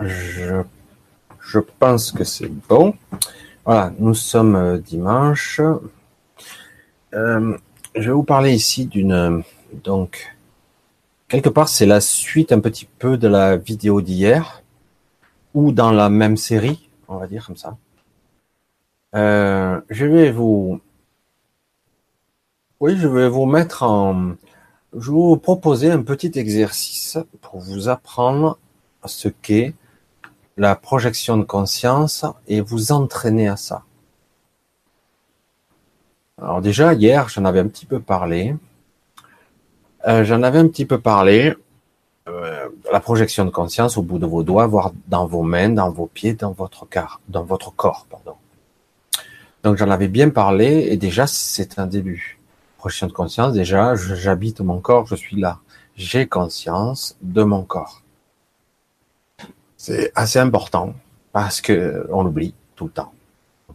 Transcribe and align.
Je, 0.00 1.58
pense 1.78 2.12
que 2.12 2.24
c'est 2.24 2.48
bon. 2.48 2.94
Voilà, 3.64 3.92
nous 3.98 4.14
sommes 4.14 4.56
euh, 4.56 4.78
dimanche. 4.78 5.60
Euh, 7.12 7.56
je 7.94 8.00
vais 8.00 8.12
vous 8.12 8.22
parler 8.22 8.52
ici 8.54 8.86
d'une 8.86 9.42
donc 9.84 10.36
quelque 11.28 11.48
part 11.48 11.68
c'est 11.68 11.86
la 11.86 12.00
suite 12.00 12.52
un 12.52 12.60
petit 12.60 12.86
peu 12.98 13.16
de 13.16 13.28
la 13.28 13.56
vidéo 13.56 14.00
d'hier 14.00 14.62
ou 15.54 15.72
dans 15.72 15.90
la 15.90 16.08
même 16.08 16.36
série, 16.36 16.88
on 17.08 17.16
va 17.16 17.26
dire 17.26 17.46
comme 17.46 17.56
ça. 17.56 17.76
Euh, 19.16 19.80
je 19.90 20.06
vais 20.06 20.30
vous 20.30 20.80
oui, 22.78 22.96
je 22.96 23.08
vais 23.08 23.28
vous 23.28 23.46
mettre 23.46 23.82
en 23.82 24.34
je 24.94 25.10
vais 25.10 25.16
vous 25.16 25.36
proposer 25.36 25.90
un 25.90 26.02
petit 26.02 26.32
exercice 26.36 27.18
pour 27.42 27.60
vous 27.60 27.88
apprendre 27.88 28.58
ce 29.04 29.28
qu'est 29.28 29.74
la 30.60 30.76
projection 30.76 31.38
de 31.38 31.44
conscience 31.44 32.26
et 32.46 32.60
vous 32.60 32.92
entraîner 32.92 33.48
à 33.48 33.56
ça. 33.56 33.82
Alors 36.36 36.60
déjà, 36.60 36.92
hier, 36.92 37.30
j'en 37.30 37.46
avais 37.46 37.60
un 37.60 37.66
petit 37.66 37.86
peu 37.86 37.98
parlé. 37.98 38.54
Euh, 40.06 40.22
j'en 40.22 40.42
avais 40.42 40.58
un 40.58 40.68
petit 40.68 40.84
peu 40.84 41.00
parlé. 41.00 41.54
Euh, 42.28 42.68
la 42.92 43.00
projection 43.00 43.46
de 43.46 43.50
conscience 43.50 43.96
au 43.96 44.02
bout 44.02 44.18
de 44.18 44.26
vos 44.26 44.42
doigts, 44.42 44.66
voire 44.66 44.92
dans 45.08 45.24
vos 45.26 45.42
mains, 45.42 45.70
dans 45.70 45.90
vos 45.90 46.04
pieds, 46.04 46.34
dans 46.34 46.52
votre 46.52 46.84
corps, 46.84 47.22
dans 47.30 47.42
votre 47.42 47.74
corps, 47.74 48.06
pardon. 48.10 48.34
Donc 49.62 49.78
j'en 49.78 49.88
avais 49.88 50.08
bien 50.08 50.28
parlé 50.28 50.88
et 50.90 50.98
déjà 50.98 51.26
c'est 51.26 51.78
un 51.78 51.86
début. 51.86 52.38
Projection 52.76 53.06
de 53.06 53.12
conscience, 53.12 53.54
déjà 53.54 53.94
j'habite 53.94 54.60
mon 54.60 54.80
corps, 54.80 55.06
je 55.06 55.14
suis 55.14 55.40
là. 55.40 55.60
J'ai 55.96 56.26
conscience 56.26 57.16
de 57.22 57.44
mon 57.44 57.62
corps. 57.62 57.99
C'est 59.82 60.12
assez 60.14 60.38
important 60.38 60.92
parce 61.32 61.62
que 61.62 62.06
on 62.12 62.22
l'oublie 62.22 62.52
tout 62.76 62.84
le 62.84 62.90
temps. 62.90 63.14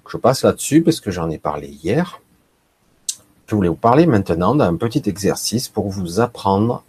Je 0.07 0.17
passe 0.17 0.43
là-dessus 0.43 0.83
parce 0.83 0.99
que 0.99 1.09
j'en 1.09 1.31
ai 1.31 1.39
parlé 1.39 1.67
hier. 1.67 2.21
Je 3.47 3.55
voulais 3.55 3.69
vous 3.69 3.75
parler 3.75 4.05
maintenant 4.05 4.53
d'un 4.53 4.75
petit 4.75 5.01
exercice 5.07 5.67
pour 5.67 5.89
vous 5.89 6.19
apprendre 6.19 6.83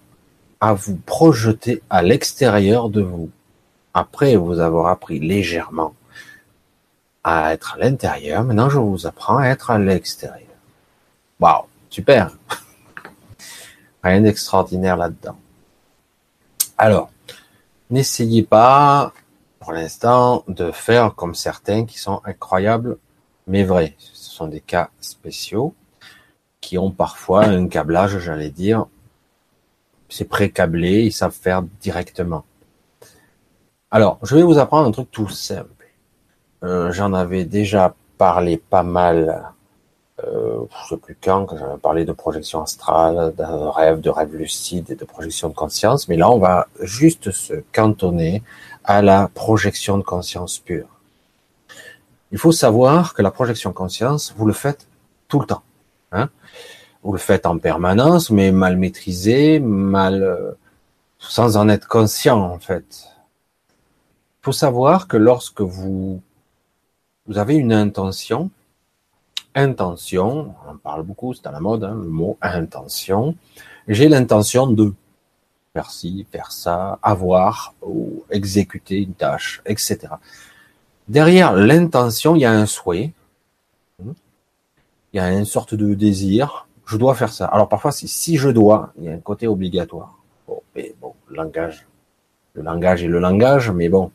à 0.61 0.75
vous 0.75 0.97
projeter 0.97 1.83
à 1.89 2.03
l'extérieur 2.03 2.91
de 2.91 3.00
vous. 3.00 3.31
Après 3.95 4.36
vous 4.36 4.61
avoir 4.61 4.89
appris 4.89 5.19
légèrement 5.19 5.95
à 7.25 7.55
être 7.55 7.77
à 7.77 7.78
l'intérieur, 7.78 8.45
maintenant 8.45 8.69
je 8.69 8.78
vous 8.78 9.06
apprends 9.06 9.39
à 9.39 9.47
être 9.47 9.70
à 9.70 9.78
l'extérieur. 9.78 10.42
Waouh, 11.41 11.64
super. 11.89 12.36
Rien 14.05 14.20
d'extraordinaire 14.20 14.98
là-dedans. 14.98 15.39
Alors, 16.77 17.11
N'essayez 17.89 18.42
pas, 18.42 19.12
pour 19.61 19.73
l'instant, 19.73 20.42
de 20.48 20.73
faire 20.73 21.15
comme 21.15 21.34
certains 21.34 21.84
qui 21.84 21.98
sont 21.98 22.20
incroyables, 22.25 22.98
mais 23.47 23.62
vrais. 23.62 23.95
Ce 23.98 24.31
sont 24.31 24.48
des 24.48 24.61
cas 24.61 24.91
spéciaux 25.01 25.75
qui 26.61 26.79
ont 26.79 26.91
parfois 26.91 27.45
un 27.45 27.69
câblage, 27.69 28.19
j'allais 28.19 28.51
dire. 28.51 28.87
C'est 30.09 30.25
pré-câblé, 30.25 31.05
ils 31.05 31.12
savent 31.12 31.33
faire 31.33 31.62
directement. 31.81 32.45
Alors, 33.91 34.19
je 34.23 34.34
vais 34.34 34.42
vous 34.42 34.59
apprendre 34.59 34.89
un 34.89 34.91
truc 34.91 35.11
tout 35.12 35.29
simple. 35.29 35.70
Euh, 36.64 36.91
J'en 36.91 37.12
avais 37.12 37.45
déjà 37.45 37.95
parlé 38.19 38.57
pas 38.57 38.83
mal 38.83 39.53
euh, 40.25 40.64
je 40.83 40.95
sais 40.95 40.97
plus 40.97 41.17
quand, 41.22 41.45
quand 41.45 41.59
j'avais 41.59 41.78
parlé 41.78 42.05
de 42.05 42.12
projection 42.12 42.62
astrale, 42.62 43.34
de 43.36 43.42
rêve, 43.45 44.00
de 44.00 44.11
rêve 44.11 44.34
lucide 44.34 44.91
et 44.91 44.95
de 44.95 45.05
projection 45.05 45.48
de 45.48 45.55
conscience, 45.55 46.08
mais 46.08 46.17
là 46.17 46.31
on 46.31 46.39
va 46.39 46.69
juste 46.81 47.31
se 47.31 47.55
cantonner 47.73 48.42
à 48.84 49.03
la 49.03 49.28
projection 49.34 49.98
de 49.98 50.03
conscience 50.03 50.58
pure. 50.58 50.89
Il 52.33 52.39
faut 52.39 52.52
savoir 52.52 53.14
que 53.14 53.23
la 53.23 53.30
projection 53.30 53.70
de 53.70 53.74
conscience, 53.74 54.35
vous 54.36 54.46
le 54.46 54.52
faites 54.52 54.89
tout 55.29 55.40
le 55.40 55.46
temps. 55.46 55.63
Hein 56.13 56.30
vous 57.07 57.13
le 57.13 57.19
faites 57.19 57.46
en 57.46 57.57
permanence, 57.58 58.30
mais 58.30 58.51
mal 58.51 58.77
maîtrisé, 58.77 59.61
mal, 59.61 60.24
euh, 60.24 60.52
sans 61.20 61.57
en 61.57 61.69
être 61.69 61.86
conscient 61.86 62.40
en 62.40 62.58
fait. 62.58 63.07
Il 64.40 64.42
faut 64.46 64.52
savoir 64.52 65.07
que 65.07 65.17
lorsque 65.17 65.61
vous, 65.61 66.20
vous 67.29 67.39
avez 67.39 67.55
une 67.55 67.73
intention, 67.73 68.51
intention, 69.56 70.55
on 70.70 70.77
parle 70.77 71.02
beaucoup, 71.02 71.34
c'est 71.34 71.46
à 71.46 71.50
la 71.50 71.61
mode, 71.61 71.83
hein, 71.83 71.94
le 71.94 72.08
mot 72.08 72.39
intention. 72.40 73.34
J'ai 73.89 74.08
l'intention 74.08 74.68
de 74.68 74.92
faire 75.72 75.90
ci, 75.90 76.27
faire 76.30 76.52
ça, 76.52 76.98
avoir 77.02 77.74
ou 77.83 78.24
exécuter 78.30 78.98
une 78.98 79.14
tâche, 79.14 79.62
etc. 79.66 79.98
Derrière 81.08 81.55
l'intention, 81.55 82.36
il 82.36 82.42
y 82.42 82.45
a 82.45 82.52
un 82.52 82.66
souhait, 82.66 83.12
il 84.00 85.16
y 85.16 85.18
a 85.18 85.33
une 85.33 85.45
sorte 85.45 85.74
de 85.74 85.95
désir. 85.95 86.68
Je 86.84 86.96
dois 86.96 87.14
faire 87.14 87.33
ça. 87.33 87.46
Alors 87.46 87.68
parfois, 87.68 87.90
si 87.92 88.36
je 88.36 88.48
dois, 88.48 88.92
il 88.98 89.05
y 89.05 89.08
a 89.08 89.12
un 89.12 89.18
côté 89.18 89.46
obligatoire. 89.46 90.18
Bon, 90.46 90.61
mais 90.74 90.95
bon, 91.00 91.14
langage, 91.30 91.86
le 92.52 92.62
langage 92.62 93.02
est 93.02 93.08
le 93.08 93.18
langage, 93.18 93.70
mais 93.70 93.89
bon, 93.89 94.11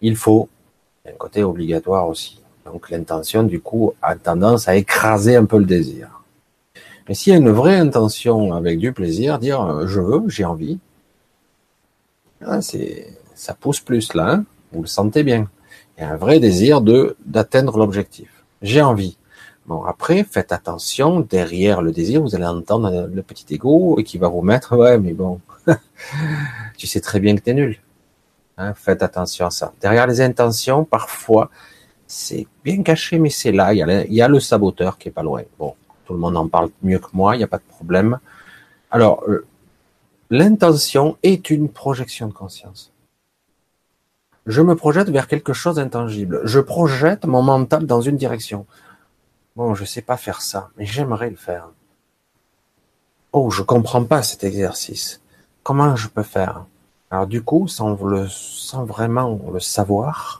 il 0.00 0.16
faut. 0.16 0.48
Un 1.06 1.12
côté 1.12 1.42
obligatoire 1.42 2.06
aussi. 2.08 2.39
Donc 2.72 2.90
l'intention, 2.90 3.42
du 3.42 3.60
coup, 3.60 3.94
a 4.00 4.14
tendance 4.14 4.68
à 4.68 4.76
écraser 4.76 5.34
un 5.34 5.44
peu 5.44 5.58
le 5.58 5.64
désir. 5.64 6.22
Mais 7.08 7.14
s'il 7.14 7.32
y 7.32 7.36
a 7.36 7.38
une 7.38 7.50
vraie 7.50 7.76
intention 7.76 8.52
avec 8.52 8.78
du 8.78 8.92
plaisir, 8.92 9.38
dire 9.38 9.60
euh, 9.60 9.86
je 9.88 10.00
veux, 10.00 10.28
j'ai 10.28 10.44
envie, 10.44 10.78
ah, 12.46 12.60
ça 13.34 13.54
pousse 13.54 13.80
plus 13.80 14.14
là, 14.14 14.34
hein. 14.34 14.44
vous 14.72 14.82
le 14.82 14.86
sentez 14.86 15.24
bien. 15.24 15.48
Il 15.96 16.02
y 16.02 16.04
a 16.04 16.10
un 16.10 16.16
vrai 16.16 16.38
désir 16.38 16.80
de 16.80 17.16
d'atteindre 17.26 17.76
l'objectif. 17.76 18.44
J'ai 18.62 18.82
envie. 18.82 19.18
Bon, 19.66 19.82
après, 19.84 20.24
faites 20.24 20.52
attention, 20.52 21.20
derrière 21.20 21.82
le 21.82 21.92
désir, 21.92 22.22
vous 22.22 22.34
allez 22.34 22.46
entendre 22.46 23.08
le 23.12 23.22
petit 23.22 23.54
ego 23.54 23.98
qui 24.04 24.18
va 24.18 24.28
vous 24.28 24.42
mettre, 24.42 24.76
ouais, 24.76 24.98
mais 24.98 25.12
bon, 25.12 25.40
tu 26.76 26.86
sais 26.86 27.00
très 27.00 27.20
bien 27.20 27.34
que 27.36 27.40
tu 27.40 27.50
es 27.50 27.54
nul. 27.54 27.80
Hein, 28.56 28.74
faites 28.74 29.02
attention 29.02 29.46
à 29.46 29.50
ça. 29.50 29.72
Derrière 29.80 30.06
les 30.06 30.20
intentions, 30.20 30.84
parfois, 30.84 31.50
c'est 32.10 32.48
bien 32.64 32.82
caché, 32.82 33.20
mais 33.20 33.30
c'est 33.30 33.52
là. 33.52 33.72
Il 33.72 33.78
y, 34.12 34.20
a 34.20 34.28
le, 34.28 34.40
saboteur 34.40 34.98
qui 34.98 35.08
est 35.08 35.12
pas 35.12 35.22
loin. 35.22 35.42
Bon, 35.60 35.76
tout 36.04 36.12
le 36.12 36.18
monde 36.18 36.36
en 36.36 36.48
parle 36.48 36.70
mieux 36.82 36.98
que 36.98 37.10
moi, 37.12 37.36
il 37.36 37.38
n'y 37.38 37.44
a 37.44 37.46
pas 37.46 37.58
de 37.58 37.68
problème. 37.68 38.18
Alors, 38.90 39.22
euh, 39.28 39.46
l'intention 40.28 41.16
est 41.22 41.50
une 41.50 41.68
projection 41.68 42.26
de 42.26 42.32
conscience. 42.32 42.92
Je 44.44 44.60
me 44.60 44.74
projette 44.74 45.08
vers 45.08 45.28
quelque 45.28 45.52
chose 45.52 45.76
d'intangible. 45.76 46.40
Je 46.42 46.58
projette 46.58 47.26
mon 47.26 47.42
mental 47.42 47.86
dans 47.86 48.00
une 48.00 48.16
direction. 48.16 48.66
Bon, 49.54 49.76
je 49.76 49.84
sais 49.84 50.02
pas 50.02 50.16
faire 50.16 50.42
ça, 50.42 50.70
mais 50.76 50.86
j'aimerais 50.86 51.30
le 51.30 51.36
faire. 51.36 51.68
Oh, 53.32 53.50
je 53.50 53.62
comprends 53.62 54.02
pas 54.02 54.24
cet 54.24 54.42
exercice. 54.42 55.20
Comment 55.62 55.94
je 55.94 56.08
peux 56.08 56.24
faire? 56.24 56.64
Alors 57.12 57.28
du 57.28 57.42
coup, 57.42 57.68
sans 57.68 57.94
vraiment 58.84 59.38
le 59.52 59.60
savoir, 59.60 60.39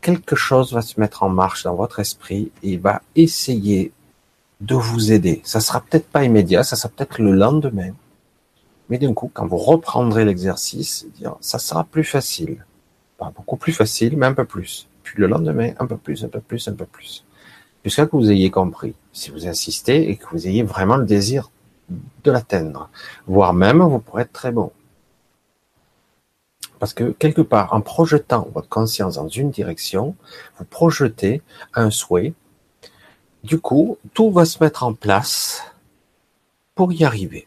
quelque 0.00 0.36
chose 0.36 0.72
va 0.72 0.82
se 0.82 0.98
mettre 0.98 1.22
en 1.22 1.28
marche 1.28 1.64
dans 1.64 1.74
votre 1.74 2.00
esprit 2.00 2.50
et 2.62 2.76
va 2.76 3.02
essayer 3.16 3.92
de 4.60 4.74
vous 4.74 5.12
aider. 5.12 5.40
Ça 5.44 5.60
sera 5.60 5.80
peut-être 5.80 6.08
pas 6.08 6.24
immédiat, 6.24 6.62
ça 6.62 6.76
sera 6.76 6.88
peut-être 6.88 7.20
le 7.20 7.32
lendemain. 7.32 7.92
Mais 8.88 8.98
d'un 8.98 9.14
coup, 9.14 9.30
quand 9.32 9.46
vous 9.46 9.56
reprendrez 9.56 10.24
l'exercice, 10.24 11.06
ça 11.40 11.58
sera 11.58 11.84
plus 11.84 12.04
facile. 12.04 12.64
Pas 13.18 13.32
beaucoup 13.34 13.56
plus 13.56 13.72
facile, 13.72 14.16
mais 14.16 14.26
un 14.26 14.34
peu 14.34 14.44
plus. 14.44 14.88
Puis 15.02 15.14
le 15.18 15.26
lendemain, 15.26 15.72
un 15.78 15.86
peu 15.86 15.96
plus, 15.96 16.24
un 16.24 16.28
peu 16.28 16.40
plus, 16.40 16.66
un 16.68 16.74
peu 16.74 16.86
plus. 16.86 17.24
Jusqu'à 17.84 18.06
que 18.06 18.16
vous 18.16 18.30
ayez 18.30 18.50
compris. 18.50 18.94
Si 19.12 19.30
vous 19.30 19.46
insistez 19.46 20.10
et 20.10 20.16
que 20.16 20.26
vous 20.32 20.46
ayez 20.46 20.62
vraiment 20.62 20.96
le 20.96 21.06
désir 21.06 21.50
de 22.24 22.30
l'atteindre. 22.30 22.90
Voire 23.26 23.54
même, 23.54 23.80
vous 23.82 23.98
pourrez 23.98 24.22
être 24.22 24.32
très 24.32 24.52
bon. 24.52 24.70
Parce 26.80 26.94
que 26.94 27.12
quelque 27.12 27.42
part, 27.42 27.74
en 27.74 27.82
projetant 27.82 28.48
votre 28.54 28.68
conscience 28.68 29.16
dans 29.16 29.28
une 29.28 29.50
direction, 29.50 30.16
vous 30.58 30.64
projetez 30.64 31.42
un 31.74 31.90
souhait. 31.90 32.32
Du 33.44 33.60
coup, 33.60 33.98
tout 34.14 34.30
va 34.32 34.46
se 34.46 34.64
mettre 34.64 34.82
en 34.82 34.94
place 34.94 35.62
pour 36.74 36.92
y 36.92 37.04
arriver. 37.04 37.46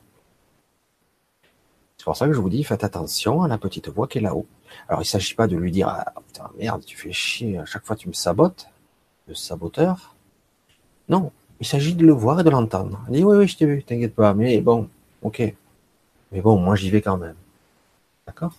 C'est 1.97 2.05
pour 2.05 2.15
ça 2.15 2.27
que 2.27 2.33
je 2.33 2.39
vous 2.39 2.49
dis, 2.49 2.63
faites 2.63 2.83
attention 2.83 3.41
à 3.41 3.47
la 3.47 3.57
petite 3.57 3.89
voix 3.89 4.07
qui 4.07 4.19
est 4.19 4.21
là-haut. 4.21 4.45
Alors, 4.87 5.01
il 5.01 5.05
ne 5.05 5.07
s'agit 5.07 5.33
pas 5.33 5.47
de 5.47 5.55
lui 5.57 5.71
dire, 5.71 5.87
ah, 5.87 6.13
putain, 6.27 6.49
merde, 6.59 6.83
tu 6.85 6.95
fais 6.95 7.11
chier, 7.11 7.57
à 7.57 7.65
chaque 7.65 7.85
fois 7.85 7.95
tu 7.95 8.07
me 8.07 8.13
sabotes, 8.13 8.67
le 9.27 9.33
saboteur. 9.33 10.15
Non, 11.09 11.31
il 11.59 11.65
s'agit 11.65 11.95
de 11.95 12.05
le 12.05 12.13
voir 12.13 12.39
et 12.39 12.43
de 12.43 12.51
l'entendre. 12.51 13.01
Il 13.07 13.15
dit, 13.15 13.23
oui, 13.23 13.37
oui, 13.37 13.47
je 13.47 13.57
t'ai 13.57 13.65
vu, 13.65 13.83
t'inquiète 13.83 14.13
pas, 14.13 14.35
mais 14.35 14.61
bon, 14.61 14.89
ok. 15.23 15.41
Mais 16.31 16.41
bon, 16.41 16.57
moi 16.57 16.75
j'y 16.75 16.91
vais 16.91 17.01
quand 17.01 17.17
même. 17.17 17.35
D'accord? 18.27 18.53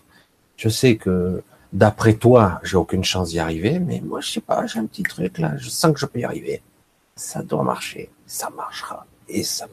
Je 0.57 0.69
sais 0.69 0.97
que 0.97 1.43
d'après 1.73 2.15
toi, 2.15 2.61
j'ai 2.63 2.77
aucune 2.77 3.05
chance 3.05 3.31
d'y 3.31 3.39
arriver, 3.39 3.79
mais 3.79 4.01
moi, 4.01 4.21
je 4.21 4.31
sais 4.31 4.41
pas, 4.41 4.67
j'ai 4.67 4.79
un 4.79 4.87
petit 4.87 5.03
truc 5.03 5.39
là, 5.39 5.57
je 5.57 5.69
sens 5.69 5.93
que 5.93 6.01
je 6.01 6.07
peux 6.07 6.21
y 6.21 6.25
arriver. 6.25 6.63
Ça 7.17 7.43
doit 7.43 7.63
marcher, 7.63 8.11
ça 8.27 8.51
marchera, 8.51 9.07
et 9.29 9.43
ça, 9.43 9.67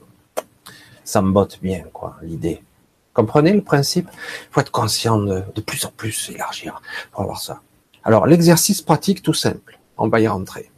ça 1.04 1.22
me 1.22 1.32
botte 1.32 1.60
bien, 1.62 1.84
quoi, 1.94 2.18
l'idée. 2.22 2.64
Comprenez 3.14 3.54
le 3.54 3.62
principe? 3.62 4.10
Il 4.14 4.48
faut 4.52 4.62
être 4.62 4.72
conscient 4.72 5.18
de, 5.18 5.44
plus 5.66 5.86
en 5.86 5.92
plus, 5.92 6.30
élargir 6.30 6.82
pour 7.12 7.22
avoir 7.22 7.42
ça. 7.42 7.62
Alors, 8.04 8.26
l'exercice 8.26 8.82
pratique 8.82 9.22
tout 9.22 9.34
simple, 9.34 9.80
on 9.98 10.08
va 10.08 10.22
y 10.22 10.28
rentrer. 10.28 10.72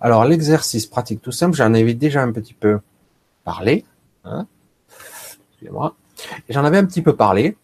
Alors, 0.00 0.24
l'exercice 0.24 0.86
pratique 0.86 1.20
tout 1.20 1.32
simple, 1.32 1.56
j'en 1.56 1.74
avais 1.74 1.94
déjà 1.94 2.22
un 2.22 2.32
petit 2.32 2.54
peu 2.54 2.80
parlé. 3.44 3.84
Hein 4.24 4.46
Excusez-moi. 5.50 5.96
J'en 6.48 6.64
avais 6.64 6.78
un 6.78 6.84
petit 6.84 7.02
peu 7.02 7.16
parlé. 7.16 7.56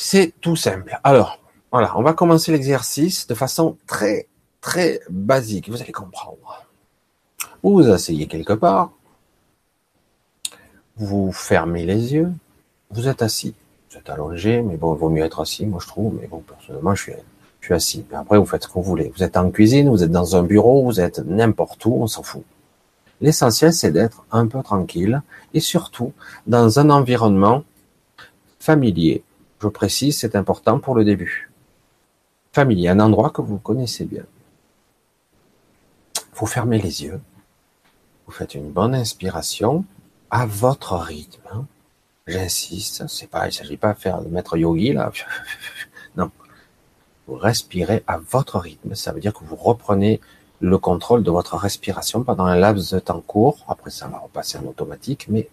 C'est 0.00 0.32
tout 0.40 0.54
simple. 0.54 0.96
Alors, 1.02 1.40
voilà, 1.72 1.98
on 1.98 2.02
va 2.02 2.12
commencer 2.12 2.52
l'exercice 2.52 3.26
de 3.26 3.34
façon 3.34 3.76
très, 3.88 4.28
très 4.60 5.00
basique. 5.10 5.68
Vous 5.68 5.82
allez 5.82 5.90
comprendre. 5.90 6.64
Vous 7.64 7.72
vous 7.72 7.90
asseyez 7.90 8.28
quelque 8.28 8.52
part, 8.52 8.92
vous 10.96 11.32
fermez 11.32 11.84
les 11.84 12.14
yeux, 12.14 12.30
vous 12.92 13.08
êtes 13.08 13.22
assis. 13.22 13.56
Vous 13.90 13.98
êtes 13.98 14.08
allongé, 14.08 14.62
mais 14.62 14.76
bon, 14.76 14.94
il 14.94 14.98
vaut 15.00 15.08
mieux 15.08 15.24
être 15.24 15.40
assis, 15.40 15.66
moi 15.66 15.80
je 15.82 15.88
trouve, 15.88 16.14
mais 16.20 16.28
bon, 16.28 16.44
personnellement, 16.46 16.94
je 16.94 17.02
suis, 17.02 17.12
je 17.58 17.66
suis 17.66 17.74
assis. 17.74 18.06
Mais 18.08 18.18
après, 18.18 18.38
vous 18.38 18.46
faites 18.46 18.62
ce 18.62 18.68
que 18.68 18.74
vous 18.74 18.84
voulez. 18.84 19.10
Vous 19.16 19.24
êtes 19.24 19.36
en 19.36 19.50
cuisine, 19.50 19.88
vous 19.88 20.04
êtes 20.04 20.12
dans 20.12 20.36
un 20.36 20.44
bureau, 20.44 20.84
vous 20.84 21.00
êtes 21.00 21.18
n'importe 21.18 21.84
où, 21.86 21.94
on 21.94 22.06
s'en 22.06 22.22
fout. 22.22 22.44
L'essentiel, 23.20 23.72
c'est 23.72 23.90
d'être 23.90 24.24
un 24.30 24.46
peu 24.46 24.62
tranquille 24.62 25.22
et 25.54 25.60
surtout 25.60 26.12
dans 26.46 26.78
un 26.78 26.88
environnement 26.88 27.64
familier. 28.60 29.24
Je 29.60 29.68
précise, 29.68 30.18
c'est 30.18 30.36
important 30.36 30.78
pour 30.78 30.94
le 30.94 31.04
début. 31.04 31.50
Familier, 32.52 32.88
un 32.88 33.00
endroit 33.00 33.30
que 33.30 33.42
vous 33.42 33.58
connaissez 33.58 34.04
bien. 34.04 34.24
Vous 36.34 36.46
fermez 36.46 36.78
les 36.78 37.02
yeux. 37.02 37.20
Vous 38.26 38.32
faites 38.32 38.54
une 38.54 38.70
bonne 38.70 38.94
inspiration 38.94 39.84
à 40.30 40.46
votre 40.46 40.94
rythme. 40.96 41.66
J'insiste, 42.26 43.08
c'est 43.08 43.26
pas, 43.26 43.48
il 43.48 43.52
s'agit 43.52 43.76
pas 43.76 43.94
de 43.94 43.98
faire 43.98 44.22
de 44.22 44.28
mettre 44.28 44.56
yogi 44.56 44.92
là. 44.92 45.10
Non. 46.16 46.30
Vous 47.26 47.34
respirez 47.34 48.02
à 48.06 48.18
votre 48.18 48.58
rythme. 48.58 48.94
Ça 48.94 49.12
veut 49.12 49.20
dire 49.20 49.32
que 49.32 49.44
vous 49.44 49.56
reprenez 49.56 50.20
le 50.60 50.78
contrôle 50.78 51.22
de 51.22 51.30
votre 51.30 51.56
respiration 51.56 52.24
pendant 52.24 52.44
un 52.44 52.56
laps 52.56 52.92
de 52.92 52.98
temps 52.98 53.20
court. 53.20 53.64
Après, 53.68 53.90
ça 53.90 54.08
va 54.08 54.18
repasser 54.18 54.58
en 54.58 54.64
automatique, 54.66 55.26
mais 55.28 55.48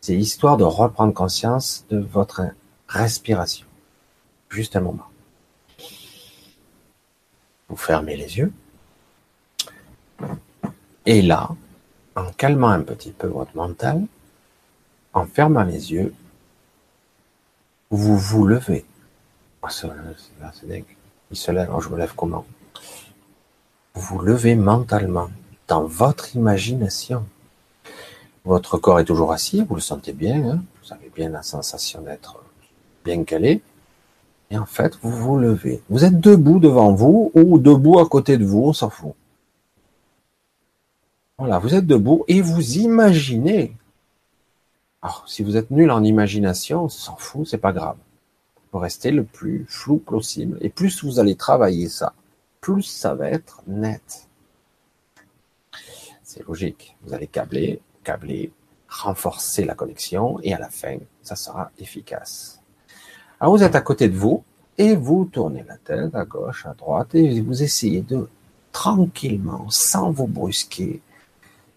c'est 0.00 0.14
histoire 0.14 0.56
de 0.56 0.64
reprendre 0.64 1.12
conscience 1.12 1.84
de 1.90 1.98
votre 1.98 2.42
respiration. 2.90 3.66
Juste 4.50 4.74
un 4.76 4.80
moment. 4.80 5.06
Vous 7.68 7.76
fermez 7.76 8.16
les 8.16 8.38
yeux. 8.38 8.52
Et 11.06 11.22
là, 11.22 11.50
en 12.16 12.32
calmant 12.32 12.68
un 12.68 12.82
petit 12.82 13.12
peu 13.12 13.28
votre 13.28 13.56
mental, 13.56 14.04
en 15.12 15.24
fermant 15.24 15.62
les 15.62 15.92
yeux, 15.92 16.12
vous 17.90 18.18
vous 18.18 18.46
levez. 18.46 18.84
Dingue. 20.64 20.96
Il 21.30 21.36
se 21.36 21.52
lève, 21.52 21.70
je 21.80 21.88
me 21.88 21.96
lève 21.96 22.14
comment? 22.16 22.44
Vous 23.94 24.00
vous 24.00 24.18
levez 24.18 24.56
mentalement, 24.56 25.30
dans 25.68 25.84
votre 25.84 26.34
imagination. 26.34 27.26
Votre 28.44 28.78
corps 28.78 29.00
est 29.00 29.04
toujours 29.04 29.32
assis, 29.32 29.62
vous 29.62 29.74
le 29.76 29.80
sentez 29.80 30.12
bien, 30.12 30.50
hein 30.50 30.62
vous 30.82 30.92
avez 30.92 31.10
bien 31.10 31.28
la 31.28 31.42
sensation 31.42 32.00
d'être 32.00 32.36
bien 33.04 33.24
calé. 33.24 33.62
Et 34.50 34.58
en 34.58 34.66
fait, 34.66 34.98
vous 35.02 35.10
vous 35.10 35.38
levez. 35.38 35.82
Vous 35.88 36.04
êtes 36.04 36.18
debout 36.18 36.58
devant 36.58 36.92
vous 36.92 37.30
ou 37.34 37.58
debout 37.58 37.98
à 38.00 38.08
côté 38.08 38.36
de 38.36 38.44
vous, 38.44 38.64
on 38.64 38.72
s'en 38.72 38.90
fout. 38.90 39.14
Voilà, 41.38 41.58
vous 41.58 41.74
êtes 41.74 41.86
debout 41.86 42.24
et 42.28 42.40
vous 42.40 42.78
imaginez. 42.78 43.76
Alors, 45.02 45.24
si 45.26 45.42
vous 45.42 45.56
êtes 45.56 45.70
nul 45.70 45.90
en 45.90 46.02
imagination, 46.02 46.84
on 46.84 46.88
s'en 46.88 47.16
fout, 47.16 47.46
c'est 47.46 47.58
pas 47.58 47.72
grave. 47.72 47.96
Vous 48.72 48.78
restez 48.78 49.10
le 49.10 49.24
plus 49.24 49.64
flou 49.68 49.98
possible. 49.98 50.58
Et 50.60 50.68
plus 50.68 51.02
vous 51.02 51.18
allez 51.18 51.36
travailler 51.36 51.88
ça, 51.88 52.12
plus 52.60 52.82
ça 52.82 53.14
va 53.14 53.30
être 53.30 53.62
net. 53.66 54.28
C'est 56.22 56.46
logique. 56.46 56.96
Vous 57.02 57.14
allez 57.14 57.26
câbler, 57.26 57.80
câbler, 58.04 58.52
renforcer 58.88 59.64
la 59.64 59.74
connexion 59.74 60.38
et 60.42 60.52
à 60.52 60.58
la 60.58 60.68
fin, 60.68 60.98
ça 61.22 61.36
sera 61.36 61.70
efficace. 61.78 62.59
Alors 63.40 63.56
vous 63.56 63.62
êtes 63.62 63.74
à 63.74 63.80
côté 63.80 64.08
de 64.08 64.16
vous 64.16 64.44
et 64.76 64.94
vous 64.94 65.24
tournez 65.24 65.64
la 65.66 65.78
tête 65.78 66.14
à 66.14 66.26
gauche, 66.26 66.66
à 66.66 66.74
droite 66.74 67.14
et 67.14 67.40
vous 67.40 67.62
essayez 67.62 68.02
de 68.02 68.28
tranquillement, 68.70 69.64
sans 69.70 70.10
vous 70.10 70.26
brusquer, 70.26 71.00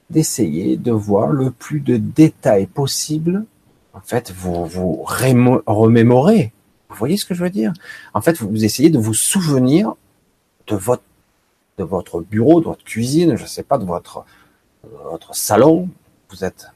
d'essayer 0.09 0.75
de 0.75 0.91
voir 0.91 1.27
le 1.27 1.51
plus 1.51 1.79
de 1.79 1.95
détails 1.95 2.67
possible. 2.67 3.45
En 3.93 4.01
fait, 4.01 4.31
vous 4.31 4.65
vous 4.65 5.03
remémorez. 5.05 6.51
Vous 6.89 6.95
voyez 6.97 7.15
ce 7.15 7.25
que 7.25 7.33
je 7.33 7.43
veux 7.43 7.49
dire? 7.49 7.71
En 8.13 8.19
fait, 8.19 8.41
vous 8.41 8.65
essayez 8.65 8.89
de 8.89 8.99
vous 8.99 9.13
souvenir 9.13 9.95
de 10.67 10.75
votre 10.75 11.03
de 11.79 11.83
votre 11.83 12.21
bureau, 12.21 12.59
de 12.59 12.65
votre 12.65 12.83
cuisine, 12.83 13.35
je 13.35 13.43
ne 13.43 13.47
sais 13.47 13.63
pas, 13.63 13.77
de 13.77 13.85
votre 13.85 14.25
votre 14.83 15.33
salon. 15.33 15.87
Vous 16.29 16.43
êtes 16.43 16.67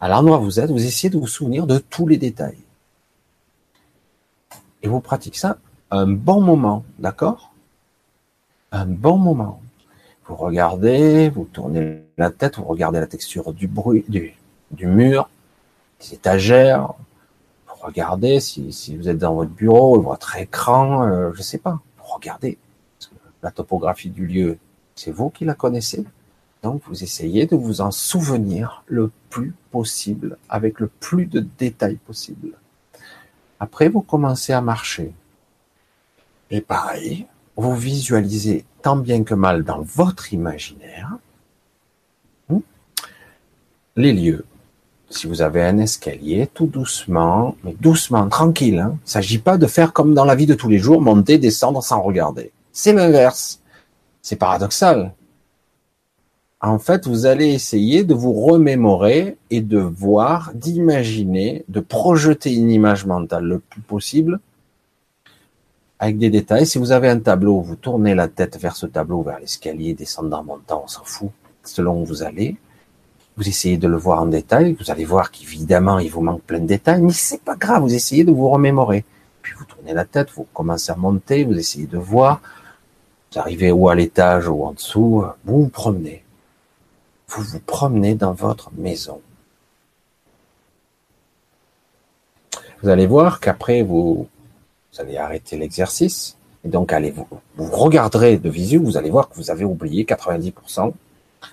à 0.00 0.08
l'endroit 0.08 0.36
vous 0.36 0.60
êtes, 0.60 0.70
vous 0.70 0.84
essayez 0.84 1.08
de 1.10 1.18
vous 1.18 1.26
souvenir 1.26 1.66
de 1.66 1.78
tous 1.78 2.06
les 2.06 2.18
détails. 2.18 2.58
Et 4.82 4.88
vous 4.88 5.00
pratiquez 5.00 5.38
ça 5.38 5.58
un 5.90 6.06
bon 6.06 6.40
moment, 6.40 6.84
d'accord? 6.98 7.52
Un 8.72 8.86
bon 8.86 9.16
moment. 9.16 9.60
Vous 10.26 10.36
regardez, 10.36 11.30
vous 11.30 11.44
tournez 11.44 12.02
la 12.18 12.30
tête, 12.30 12.58
vous 12.58 12.64
regardez 12.64 13.00
la 13.00 13.06
texture 13.06 13.54
du 13.54 13.66
bruit, 13.66 14.04
du, 14.08 14.34
du 14.70 14.86
mur, 14.86 15.30
des 16.00 16.14
étagères. 16.14 16.92
Vous 17.66 17.86
regardez 17.86 18.38
si, 18.40 18.72
si 18.72 18.96
vous 18.96 19.08
êtes 19.08 19.18
dans 19.18 19.34
votre 19.34 19.50
bureau, 19.50 20.00
votre 20.00 20.36
écran, 20.36 21.06
euh, 21.06 21.32
je 21.34 21.42
sais 21.42 21.58
pas. 21.58 21.80
Vous 21.96 22.14
regardez 22.14 22.58
la 23.42 23.50
topographie 23.50 24.10
du 24.10 24.26
lieu, 24.26 24.58
c'est 24.94 25.12
vous 25.12 25.30
qui 25.30 25.44
la 25.44 25.54
connaissez. 25.54 26.04
Donc 26.62 26.82
vous 26.86 27.02
essayez 27.02 27.46
de 27.46 27.56
vous 27.56 27.80
en 27.80 27.90
souvenir 27.90 28.82
le 28.86 29.10
plus 29.30 29.54
possible, 29.70 30.36
avec 30.48 30.80
le 30.80 30.88
plus 30.88 31.26
de 31.26 31.46
détails 31.58 31.96
possible. 31.96 32.52
Après, 33.60 33.88
vous 33.88 34.00
commencez 34.00 34.52
à 34.52 34.60
marcher. 34.60 35.12
Et 36.50 36.60
pareil, 36.60 37.26
vous 37.56 37.74
visualisez 37.74 38.64
tant 38.82 38.96
bien 38.96 39.24
que 39.24 39.34
mal 39.34 39.64
dans 39.64 39.82
votre 39.82 40.32
imaginaire 40.32 41.18
hmm, 42.48 42.60
les 43.96 44.12
lieux. 44.12 44.44
Si 45.10 45.26
vous 45.26 45.40
avez 45.40 45.62
un 45.62 45.78
escalier, 45.78 46.48
tout 46.52 46.66
doucement, 46.66 47.56
mais 47.64 47.74
doucement, 47.80 48.28
tranquille. 48.28 48.78
Hein. 48.78 48.92
Il 48.98 49.04
ne 49.04 49.10
s'agit 49.10 49.38
pas 49.38 49.56
de 49.56 49.66
faire 49.66 49.92
comme 49.92 50.14
dans 50.14 50.26
la 50.26 50.34
vie 50.34 50.46
de 50.46 50.54
tous 50.54 50.68
les 50.68 50.78
jours, 50.78 51.00
monter, 51.00 51.38
descendre 51.38 51.82
sans 51.82 52.02
regarder. 52.02 52.52
C'est 52.72 52.92
l'inverse. 52.92 53.60
C'est 54.20 54.36
paradoxal. 54.36 55.14
En 56.60 56.80
fait, 56.80 57.06
vous 57.06 57.26
allez 57.26 57.46
essayer 57.54 58.02
de 58.02 58.14
vous 58.14 58.32
remémorer 58.32 59.36
et 59.50 59.60
de 59.60 59.78
voir, 59.78 60.50
d'imaginer, 60.54 61.64
de 61.68 61.78
projeter 61.78 62.52
une 62.52 62.70
image 62.70 63.06
mentale 63.06 63.44
le 63.44 63.58
plus 63.60 63.80
possible 63.80 64.40
avec 66.00 66.18
des 66.18 66.30
détails. 66.30 66.66
Si 66.66 66.78
vous 66.78 66.90
avez 66.90 67.08
un 67.08 67.20
tableau, 67.20 67.60
vous 67.60 67.76
tournez 67.76 68.14
la 68.14 68.26
tête 68.26 68.58
vers 68.58 68.74
ce 68.74 68.86
tableau, 68.86 69.22
vers 69.22 69.38
l'escalier, 69.38 69.94
descendant, 69.94 70.42
montant, 70.42 70.82
on 70.84 70.88
s'en 70.88 71.04
fout, 71.04 71.30
selon 71.62 72.02
où 72.02 72.04
vous 72.04 72.24
allez. 72.24 72.56
Vous 73.36 73.48
essayez 73.48 73.76
de 73.76 73.86
le 73.86 73.96
voir 73.96 74.22
en 74.22 74.26
détail, 74.26 74.76
vous 74.80 74.90
allez 74.90 75.04
voir 75.04 75.30
qu'évidemment, 75.30 76.00
il 76.00 76.10
vous 76.10 76.22
manque 76.22 76.42
plein 76.42 76.58
de 76.58 76.66
détails, 76.66 77.02
mais 77.02 77.12
c'est 77.12 77.40
pas 77.40 77.54
grave, 77.54 77.82
vous 77.82 77.94
essayez 77.94 78.24
de 78.24 78.32
vous 78.32 78.48
remémorer. 78.48 79.04
Puis 79.42 79.54
vous 79.56 79.64
tournez 79.64 79.94
la 79.94 80.04
tête, 80.04 80.30
vous 80.34 80.46
commencez 80.52 80.90
à 80.90 80.96
monter, 80.96 81.44
vous 81.44 81.56
essayez 81.56 81.86
de 81.86 81.98
voir, 81.98 82.42
vous 83.30 83.38
arrivez 83.38 83.70
ou 83.70 83.88
à 83.88 83.94
l'étage 83.94 84.48
ou 84.48 84.64
en 84.64 84.72
dessous, 84.72 85.22
vous 85.44 85.62
vous 85.62 85.68
promenez. 85.68 86.24
Vous 87.28 87.42
vous 87.42 87.60
promenez 87.60 88.14
dans 88.14 88.32
votre 88.32 88.70
maison. 88.72 89.20
Vous 92.82 92.88
allez 92.88 93.06
voir 93.06 93.40
qu'après 93.40 93.82
vous 93.82 94.28
vous 94.92 95.00
allez 95.00 95.16
arrêter 95.16 95.56
l'exercice, 95.56 96.36
et 96.64 96.68
donc 96.68 96.92
allez 96.92 97.10
vous, 97.10 97.26
vous 97.56 97.70
regarderez 97.70 98.38
de 98.38 98.48
visu, 98.48 98.78
vous 98.78 98.96
allez 98.96 99.10
voir 99.10 99.28
que 99.28 99.36
vous 99.36 99.50
avez 99.50 99.64
oublié 99.64 100.04
90%. 100.04 100.92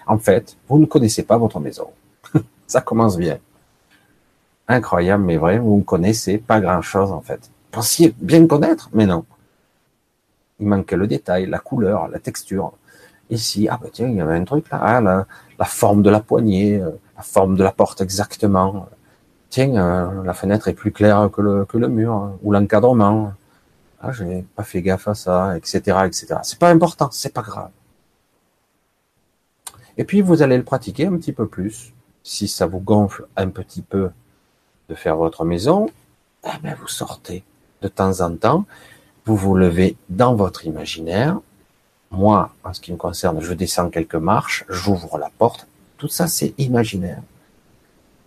En 0.07 0.17
fait, 0.17 0.57
vous 0.67 0.79
ne 0.79 0.85
connaissez 0.85 1.23
pas 1.23 1.37
votre 1.37 1.59
maison. 1.59 1.89
Ça 2.67 2.81
commence 2.81 3.17
bien. 3.17 3.37
Incroyable, 4.67 5.23
mais 5.23 5.37
vrai, 5.37 5.59
vous 5.59 5.77
ne 5.77 5.83
connaissez 5.83 6.37
pas 6.37 6.59
grand 6.59 6.81
chose 6.81 7.11
en 7.11 7.21
fait. 7.21 7.51
Pensiez 7.71 8.15
bien 8.17 8.47
connaître, 8.47 8.89
mais 8.93 9.05
non. 9.05 9.25
Il 10.59 10.67
manquait 10.67 10.95
le 10.95 11.07
détail, 11.07 11.45
la 11.45 11.59
couleur, 11.59 12.07
la 12.07 12.19
texture. 12.19 12.71
Ici, 13.29 13.67
ah 13.69 13.79
bah 13.81 13.89
tiens, 13.91 14.07
il 14.07 14.15
y 14.15 14.21
avait 14.21 14.35
un 14.35 14.43
truc 14.43 14.69
là, 14.69 14.79
ah, 14.81 15.01
la, 15.01 15.65
forme 15.65 16.01
de 16.03 16.09
la 16.09 16.19
poignée, 16.19 16.79
euh, 16.79 16.91
la 17.17 17.23
forme 17.23 17.55
de 17.55 17.63
la 17.63 17.71
porte 17.71 18.01
exactement 18.01 18.87
tiens, 19.55 19.75
euh, 19.77 20.23
la 20.23 20.33
fenêtre 20.33 20.67
est 20.67 20.73
plus 20.73 20.91
claire 20.91 21.29
que 21.31 21.41
le, 21.41 21.87
mur, 21.87 22.13
hein, 22.13 22.37
ou 22.43 22.51
l'encadrement. 22.51 23.31
Ah, 24.01 24.11
j'ai 24.11 24.45
pas 24.53 24.63
fait 24.63 24.81
gaffe 24.81 25.07
à 25.07 25.15
ça, 25.15 25.55
etc., 25.55 25.77
etc. 26.05 26.39
C'est 26.43 26.59
pas 26.59 26.69
important, 26.69 27.09
c'est 27.11 27.33
pas 27.33 27.41
grave. 27.41 27.69
Et 29.97 30.03
puis, 30.03 30.21
vous 30.21 30.41
allez 30.41 30.57
le 30.57 30.63
pratiquer 30.63 31.07
un 31.07 31.15
petit 31.15 31.31
peu 31.31 31.47
plus. 31.47 31.93
Si 32.21 32.49
ça 32.49 32.65
vous 32.65 32.81
gonfle 32.81 33.27
un 33.37 33.47
petit 33.47 33.81
peu, 33.81 34.09
de 34.89 34.93
faire 34.93 35.15
votre 35.15 35.45
maison, 35.45 35.89
eh 36.43 36.57
ben 36.61 36.75
vous 36.79 36.87
sortez 36.87 37.43
de 37.81 37.87
temps 37.87 38.21
en 38.21 38.35
temps, 38.35 38.65
vous 39.25 39.35
vous 39.35 39.55
levez 39.55 39.95
dans 40.09 40.35
votre 40.35 40.65
imaginaire. 40.65 41.39
Moi, 42.11 42.49
en 42.63 42.73
ce 42.73 42.81
qui 42.81 42.91
me 42.91 42.97
concerne, 42.97 43.41
je 43.41 43.53
descends 43.53 43.89
quelques 43.89 44.15
marches, 44.15 44.65
j'ouvre 44.69 45.17
la 45.17 45.29
porte. 45.37 45.67
Tout 45.97 46.07
ça, 46.07 46.27
c'est 46.27 46.53
imaginaire. 46.57 47.21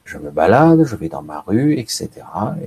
Je 0.05 0.17
me 0.17 0.31
balade, 0.31 0.85
je 0.85 0.97
vais 0.97 1.09
dans 1.09 1.23
ma 1.23 1.41
rue, 1.41 1.75
etc. 1.79 2.09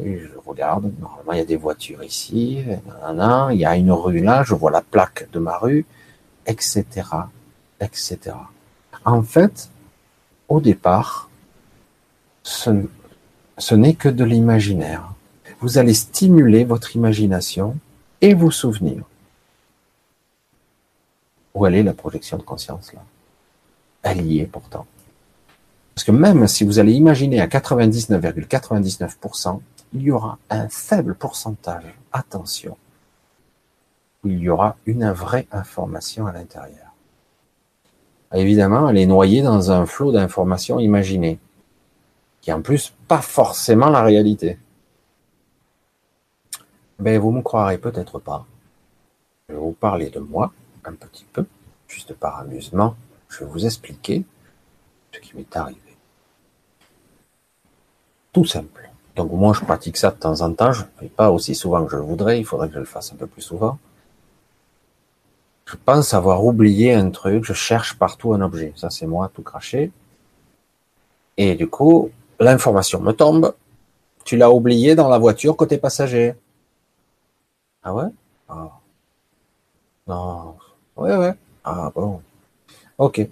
Et 0.04 0.20
je 0.20 0.30
regarde. 0.46 0.92
Normalement, 1.00 1.34
il 1.34 1.40
y 1.40 1.42
a 1.42 1.46
des 1.46 1.58
voitures 1.58 2.04
ici. 2.04 2.64
Il 2.64 3.58
y 3.58 3.66
a 3.66 3.76
une 3.76 3.92
rue 3.92 4.20
là. 4.20 4.44
Je 4.44 4.54
vois 4.54 4.70
la 4.70 4.82
plaque 4.82 5.28
de 5.32 5.40
ma 5.40 5.58
rue, 5.58 5.86
etc., 6.46 6.86
etc. 7.80 8.36
En 9.06 9.24
fait, 9.24 9.70
au 10.50 10.62
départ, 10.62 11.30
ce, 12.44 12.70
ce 13.58 13.74
n'est 13.74 13.96
que 13.96 14.10
de 14.10 14.24
l'imaginaire. 14.24 15.14
Vous 15.62 15.78
allez 15.80 15.96
stimuler 15.96 16.64
votre 16.64 16.96
imagination 16.96 17.76
et 18.22 18.36
vos 18.36 18.52
souvenirs. 18.52 19.04
Où 21.54 21.66
elle 21.66 21.76
est 21.76 21.84
la 21.84 21.94
projection 21.94 22.38
de 22.38 22.44
conscience 22.44 22.94
là? 22.94 23.02
Elle 24.04 24.26
y 24.26 24.40
est 24.40 24.46
pourtant. 24.46 24.86
Parce 25.94 26.06
que 26.06 26.12
même 26.12 26.48
si 26.48 26.64
vous 26.64 26.80
allez 26.80 26.94
imaginer 26.94 27.42
à 27.42 27.48
99,99%, 27.48 29.60
il 29.94 30.04
y 30.04 30.12
aura 30.12 30.38
un 30.50 30.70
faible 30.70 31.16
pourcentage, 31.16 31.84
attention, 32.14 32.78
où 34.24 34.30
il 34.30 34.40
y 34.40 34.50
aura 34.50 34.78
une 34.86 35.12
vraie 35.12 35.48
information 35.52 36.28
à 36.28 36.32
l'intérieur. 36.32 36.94
Évidemment, 38.34 38.88
elle 38.88 38.98
est 38.98 39.06
noyée 39.06 39.42
dans 39.42 39.72
un 39.72 39.86
flot 39.86 40.14
d'informations 40.14 40.80
imaginées, 40.80 41.40
qui 42.40 42.54
en 42.54 42.62
plus 42.62 42.94
pas 43.08 43.22
forcément 43.22 43.90
la 43.90 44.04
réalité. 44.04 44.58
Ben, 46.98 47.20
vous 47.20 47.32
me 47.32 47.42
croirez 47.42 47.78
peut-être 47.78 48.20
pas. 48.20 48.46
Je 49.50 49.56
vais 49.56 49.60
vous 49.60 49.74
parler 49.74 50.10
de 50.10 50.20
moi 50.20 50.54
un 50.86 50.94
petit 50.94 51.26
peu, 51.26 51.46
juste 51.88 52.14
par 52.14 52.40
amusement. 52.40 52.96
Je 53.30 53.40
vais 53.40 53.46
vous 53.46 53.66
expliquer 53.66 54.24
ce 55.12 55.20
qui 55.20 55.36
m'est 55.36 55.56
arrivé. 55.56 55.80
Tout 58.34 58.46
simple. 58.46 58.90
Donc 59.16 59.32
moi, 59.32 59.54
je 59.54 59.62
pratique 59.62 59.98
ça 59.98 60.12
de 60.12 60.16
temps 60.16 60.42
en 60.42 60.54
temps. 60.54 60.72
Je 60.72 60.84
ne 60.84 60.88
fais 61.00 61.10
pas 61.10 61.32
aussi 61.32 61.54
souvent 61.54 61.84
que 61.86 61.92
je 61.92 61.98
le 61.98 62.04
voudrais. 62.04 62.40
Il 62.40 62.46
faudrait 62.46 62.68
que 62.70 62.76
je 62.76 62.80
le 62.80 62.86
fasse 62.86 63.12
un 63.12 63.16
peu 63.16 63.28
plus 63.28 63.42
souvent. 63.42 63.78
Je 65.66 65.76
pense 65.76 66.14
avoir 66.14 66.44
oublié 66.46 66.94
un 66.94 67.10
truc. 67.12 67.44
Je 67.44 67.54
cherche 67.54 67.98
partout 67.98 68.34
un 68.34 68.42
objet. 68.42 68.74
Ça, 68.76 68.90
c'est 68.90 69.08
moi, 69.08 69.30
tout 69.34 69.44
craché. 69.44 69.92
Et 71.38 71.56
du 71.56 71.68
coup, 71.68 72.10
l'information 72.40 73.02
me 73.02 73.12
tombe. 73.12 73.54
Tu 74.24 74.38
l'as 74.38 74.52
oublié 74.52 74.96
dans 74.96 75.10
la 75.10 75.18
voiture 75.18 75.56
côté 75.58 75.78
passager. 75.78 76.36
Ah 77.84 77.94
ouais? 77.94 78.10
Ah. 78.48 78.70
Non. 80.08 80.56
Ouais, 81.02 81.18
ouais. 81.18 81.34
Ah 81.64 81.92
bon. 81.96 82.22
Ok. 83.00 83.28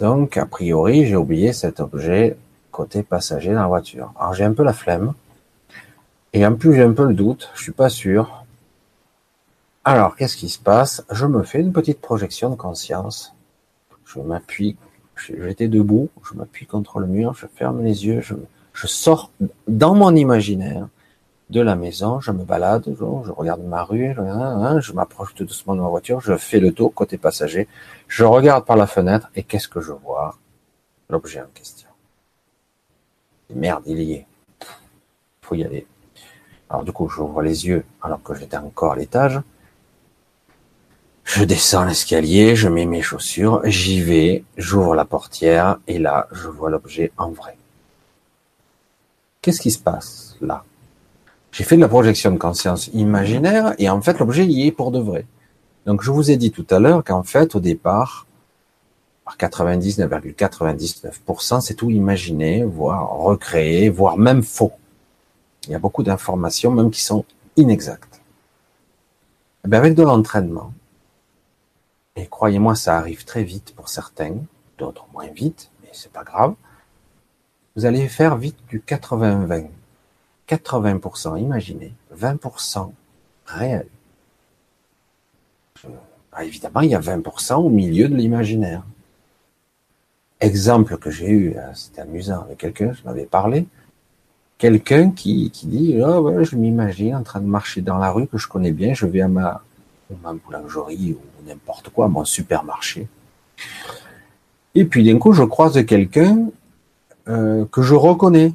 Donc, 0.00 0.36
a 0.36 0.46
priori, 0.46 1.06
j'ai 1.06 1.14
oublié 1.14 1.52
cet 1.52 1.78
objet 1.78 2.36
côté 2.72 3.04
passager 3.04 3.54
dans 3.54 3.60
la 3.60 3.68
voiture. 3.68 4.12
Alors, 4.18 4.34
j'ai 4.34 4.42
un 4.42 4.52
peu 4.52 4.64
la 4.64 4.72
flemme. 4.72 5.14
Et 6.32 6.44
en 6.44 6.56
plus, 6.56 6.74
j'ai 6.74 6.82
un 6.82 6.92
peu 6.92 7.06
le 7.06 7.14
doute. 7.14 7.50
Je 7.54 7.62
suis 7.62 7.72
pas 7.72 7.88
sûr. 7.88 8.44
Alors, 9.84 10.16
qu'est-ce 10.16 10.36
qui 10.36 10.48
se 10.48 10.58
passe? 10.58 11.04
Je 11.08 11.24
me 11.26 11.44
fais 11.44 11.60
une 11.60 11.72
petite 11.72 12.00
projection 12.00 12.50
de 12.50 12.56
conscience. 12.56 13.32
Je 14.04 14.18
m'appuie. 14.18 14.76
J'étais 15.16 15.68
debout. 15.68 16.08
Je 16.28 16.36
m'appuie 16.36 16.66
contre 16.66 16.98
le 16.98 17.06
mur. 17.06 17.34
Je 17.34 17.46
ferme 17.46 17.84
les 17.84 18.06
yeux. 18.06 18.20
Je, 18.20 18.34
je 18.72 18.88
sors 18.88 19.30
dans 19.68 19.94
mon 19.94 20.16
imaginaire 20.16 20.88
de 21.54 21.60
la 21.60 21.76
maison, 21.76 22.18
je 22.18 22.32
me 22.32 22.44
balade, 22.44 22.84
je, 22.98 23.04
regarde 23.30 23.62
ma 23.62 23.84
rue, 23.84 24.12
je, 24.16 24.92
m'approche 24.92 25.34
tout 25.34 25.44
doucement 25.44 25.76
de 25.76 25.80
ma 25.80 25.88
voiture, 25.88 26.20
je 26.20 26.36
fais 26.36 26.58
le 26.58 26.72
tour 26.72 26.92
côté 26.92 27.16
passager, 27.16 27.68
je 28.08 28.24
regarde 28.24 28.64
par 28.66 28.76
la 28.76 28.88
fenêtre 28.88 29.30
et 29.36 29.44
qu'est-ce 29.44 29.68
que 29.68 29.80
je 29.80 29.92
vois? 29.92 30.36
L'objet 31.08 31.40
en 31.40 31.46
question. 31.54 31.88
merde, 33.54 33.84
il 33.86 34.02
y 34.02 34.14
est. 34.14 34.26
Il 34.60 35.46
faut 35.46 35.54
y 35.54 35.64
aller. 35.64 35.86
Alors 36.68 36.82
du 36.82 36.90
coup, 36.90 37.08
j'ouvre 37.08 37.40
les 37.40 37.66
yeux 37.68 37.84
alors 38.02 38.20
que 38.22 38.34
j'étais 38.34 38.56
encore 38.56 38.92
à 38.92 38.96
l'étage. 38.96 39.40
Je 41.22 41.44
descends 41.44 41.84
l'escalier, 41.84 42.56
je 42.56 42.68
mets 42.68 42.86
mes 42.86 43.00
chaussures, 43.00 43.60
j'y 43.64 44.00
vais, 44.00 44.44
j'ouvre 44.56 44.96
la 44.96 45.04
portière 45.04 45.78
et 45.86 45.98
là, 46.00 46.26
je 46.32 46.48
vois 46.48 46.68
l'objet 46.68 47.12
en 47.16 47.30
vrai. 47.30 47.56
Qu'est-ce 49.40 49.60
qui 49.60 49.70
se 49.70 49.78
passe 49.78 50.36
là? 50.40 50.64
J'ai 51.54 51.62
fait 51.62 51.76
de 51.76 51.82
la 51.82 51.88
projection 51.88 52.32
de 52.32 52.36
conscience 52.36 52.88
imaginaire 52.94 53.76
et 53.78 53.88
en 53.88 54.02
fait 54.02 54.18
l'objet 54.18 54.44
y 54.44 54.66
est 54.66 54.72
pour 54.72 54.90
de 54.90 54.98
vrai. 54.98 55.24
Donc 55.86 56.02
je 56.02 56.10
vous 56.10 56.32
ai 56.32 56.36
dit 56.36 56.50
tout 56.50 56.66
à 56.68 56.80
l'heure 56.80 57.04
qu'en 57.04 57.22
fait 57.22 57.54
au 57.54 57.60
départ, 57.60 58.26
par 59.24 59.36
99,99%, 59.36 61.60
c'est 61.60 61.74
tout 61.74 61.90
imaginé, 61.90 62.64
voire 62.64 63.08
recréé, 63.08 63.88
voire 63.88 64.18
même 64.18 64.42
faux. 64.42 64.72
Il 65.66 65.70
y 65.70 65.76
a 65.76 65.78
beaucoup 65.78 66.02
d'informations 66.02 66.72
même 66.72 66.90
qui 66.90 67.02
sont 67.02 67.24
inexactes. 67.56 68.20
Et 69.64 69.68
eh 69.70 69.76
avec 69.76 69.94
de 69.94 70.02
l'entraînement, 70.02 70.72
et 72.16 72.26
croyez-moi, 72.26 72.74
ça 72.74 72.98
arrive 72.98 73.24
très 73.24 73.44
vite 73.44 73.76
pour 73.76 73.88
certains, 73.88 74.38
d'autres 74.76 75.06
moins 75.12 75.28
vite, 75.28 75.70
mais 75.82 75.90
c'est 75.92 76.10
pas 76.10 76.24
grave, 76.24 76.54
vous 77.76 77.86
allez 77.86 78.08
faire 78.08 78.36
vite 78.36 78.58
du 78.68 78.80
80-20. 78.80 79.68
80% 80.48 81.40
imaginé, 81.40 81.92
20% 82.16 82.90
réel. 83.46 83.86
Ah, 86.32 86.44
évidemment, 86.44 86.80
il 86.80 86.90
y 86.90 86.94
a 86.94 87.00
20% 87.00 87.54
au 87.54 87.68
milieu 87.68 88.08
de 88.08 88.16
l'imaginaire. 88.16 88.82
Exemple 90.40 90.96
que 90.98 91.10
j'ai 91.10 91.30
eu, 91.30 91.56
hein, 91.56 91.70
c'était 91.74 92.00
amusant 92.00 92.42
avec 92.42 92.58
quelqu'un, 92.58 92.92
je 92.92 93.02
m'avais 93.04 93.24
parlé. 93.24 93.66
Quelqu'un 94.58 95.10
qui, 95.10 95.50
qui 95.50 95.66
dit, 95.66 96.00
oh, 96.04 96.42
je 96.42 96.56
m'imagine 96.56 97.14
en 97.16 97.22
train 97.22 97.40
de 97.40 97.46
marcher 97.46 97.82
dans 97.82 97.98
la 97.98 98.10
rue 98.10 98.26
que 98.26 98.38
je 98.38 98.48
connais 98.48 98.72
bien, 98.72 98.94
je 98.94 99.06
vais 99.06 99.20
à 99.20 99.28
ma, 99.28 99.62
ma 100.22 100.32
boulangerie 100.32 101.12
ou 101.12 101.48
n'importe 101.48 101.90
quoi, 101.90 102.08
mon 102.08 102.24
supermarché. 102.24 103.06
Et 104.74 104.84
puis 104.84 105.04
d'un 105.04 105.18
coup, 105.18 105.32
je 105.32 105.44
croise 105.44 105.84
quelqu'un 105.86 106.48
euh, 107.28 107.64
que 107.70 107.82
je 107.82 107.94
reconnais. 107.94 108.52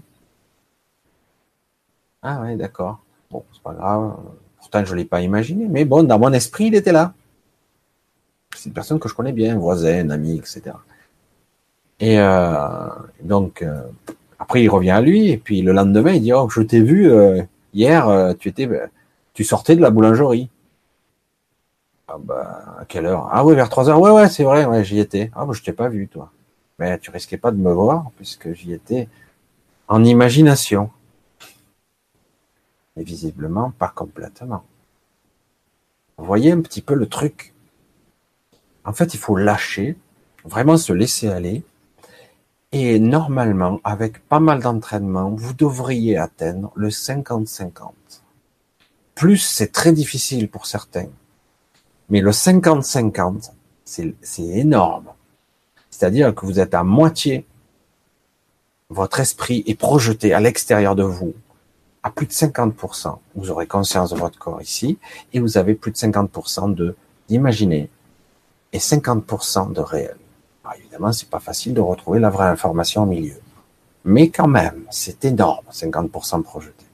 Ah 2.22 2.42
ouais, 2.42 2.56
d'accord. 2.56 3.00
Bon, 3.32 3.44
c'est 3.54 3.62
pas 3.62 3.74
grave. 3.74 4.18
Pourtant, 4.58 4.84
je 4.84 4.96
l'ai 4.96 5.06
pas 5.06 5.22
imaginé. 5.22 5.68
Mais 5.68 5.86
bon, 5.86 6.04
dans 6.04 6.20
mon 6.20 6.34
esprit, 6.34 6.66
il 6.66 6.76
était 6.76 6.92
là. 6.92 7.14
C'est 8.56 8.70
une 8.70 8.74
personne 8.74 9.00
que 9.00 9.08
je 9.08 9.14
connais 9.14 9.32
bien, 9.32 9.58
voisin, 9.58 10.10
ami, 10.10 10.38
etc. 10.38 10.76
Et 12.00 12.20
euh, 12.20 12.90
donc, 13.22 13.62
euh, 13.62 13.84
après, 14.38 14.64
il 14.64 14.70
revient 14.70 14.92
à 14.92 15.02
lui. 15.02 15.30
Et 15.30 15.38
puis 15.38 15.62
le 15.62 15.72
lendemain, 15.72 16.12
il 16.14 16.22
dit, 16.22 16.34
oh, 16.34 16.50
je 16.50 16.62
t'ai 16.62 16.82
vu 16.82 17.12
euh, 17.12 17.42
hier, 17.74 18.36
tu 18.40 18.50
étais, 18.50 18.70
tu 19.34 19.44
sortais 19.44 19.76
de 19.76 19.82
la 19.82 19.90
boulangerie. 19.90 20.50
Ah 22.08 22.18
bah, 22.20 22.76
à 22.80 22.86
quelle 22.86 23.06
heure? 23.06 23.30
Ah 23.32 23.46
oui, 23.46 23.56
vers 23.56 23.70
3 23.70 23.90
heures. 23.90 24.02
Ouais, 24.02 24.12
ouais, 24.12 24.30
c'est 24.30 24.44
vrai, 24.44 24.66
ouais, 24.66 24.84
j'y 24.84 25.00
étais. 25.00 25.32
Ah 25.36 25.46
bah, 25.46 25.54
je 25.54 25.62
t'ai 25.62 25.74
pas 25.74 25.90
vu, 25.90 26.08
toi. 26.08 26.32
Mais 26.80 26.98
tu 26.98 27.12
risquais 27.12 27.38
pas 27.38 27.52
de 27.52 27.58
me 27.58 27.72
voir, 27.72 28.12
puisque 28.18 28.54
j'y 28.54 28.74
étais 28.74 29.08
en 29.88 30.04
imagination 30.04 30.90
visiblement 33.04 33.72
pas 33.72 33.90
complètement. 33.90 34.64
Vous 36.18 36.26
voyez 36.26 36.52
un 36.52 36.62
petit 36.62 36.82
peu 36.82 36.94
le 36.94 37.08
truc? 37.08 37.54
En 38.84 38.94
fait, 38.94 39.14
il 39.14 39.20
faut 39.20 39.36
lâcher, 39.36 39.98
vraiment 40.46 40.78
se 40.78 40.94
laisser 40.94 41.30
aller. 41.30 41.64
Et 42.72 43.00
normalement, 43.00 43.80
avec 43.84 44.20
pas 44.28 44.40
mal 44.40 44.62
d'entraînement, 44.62 45.32
vous 45.32 45.54
devriez 45.54 46.18
atteindre 46.18 46.72
le 46.76 46.90
50-50. 46.90 47.72
Plus, 49.16 49.38
c'est 49.38 49.72
très 49.72 49.92
difficile 49.92 50.50
pour 50.50 50.66
certains. 50.66 51.10
Mais 52.10 52.22
le 52.22 52.32
50-50, 52.32 53.52
c'est 53.86 54.16
énorme. 54.40 55.10
C'est-à-dire 55.90 56.34
que 56.36 56.46
vous 56.46 56.60
êtes 56.60 56.74
à 56.74 56.84
moitié, 56.84 57.46
votre 58.90 59.20
esprit 59.20 59.64
est 59.68 59.76
projeté 59.76 60.34
à 60.34 60.40
l'extérieur 60.40 60.96
de 60.96 61.04
vous, 61.04 61.34
à 62.04 62.12
plus 62.12 62.26
de 62.26 62.32
50%. 62.32 63.18
Vous 63.36 63.52
aurez 63.52 63.68
conscience 63.68 64.12
de 64.12 64.18
votre 64.18 64.38
corps 64.40 64.62
ici 64.62 64.98
et 65.34 65.40
vous 65.40 65.58
avez 65.58 65.74
plus 65.74 65.92
de 65.92 65.98
50% 65.98 66.74
de 66.74 66.96
d'imaginer 67.28 67.90
et 68.74 68.80
50% 68.80 69.74
de 69.74 69.82
réel. 69.82 70.18
Alors 70.64 70.76
évidemment, 70.78 71.12
c'est 71.12 71.30
pas 71.30 71.40
facile 71.40 71.74
de 71.74 71.82
retrouver 71.82 72.20
la 72.20 72.30
vraie 72.30 72.48
information 72.48 73.04
au 73.04 73.06
milieu. 73.06 73.40
Mais 74.04 74.30
quand 74.30 74.48
même, 74.48 74.84
c'est 74.90 75.26
énorme, 75.26 75.66
50% 75.72 76.42
projeté. 76.42 76.86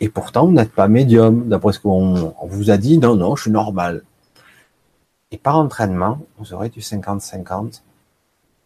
Et 0.00 0.08
pourtant, 0.08 0.46
vous 0.46 0.52
n'êtes 0.52 0.72
pas 0.72 0.88
médium, 0.88 1.48
d'après 1.48 1.74
ce 1.74 1.80
qu'on 1.80 2.34
vous 2.42 2.70
a 2.70 2.78
dit, 2.78 2.98
non, 2.98 3.16
non, 3.16 3.36
je 3.36 3.42
suis 3.42 3.50
normal. 3.50 4.02
Et 5.30 5.36
par 5.36 5.58
entraînement, 5.58 6.20
vous 6.38 6.54
aurez 6.54 6.70
du 6.70 6.80
50-50 6.80 7.82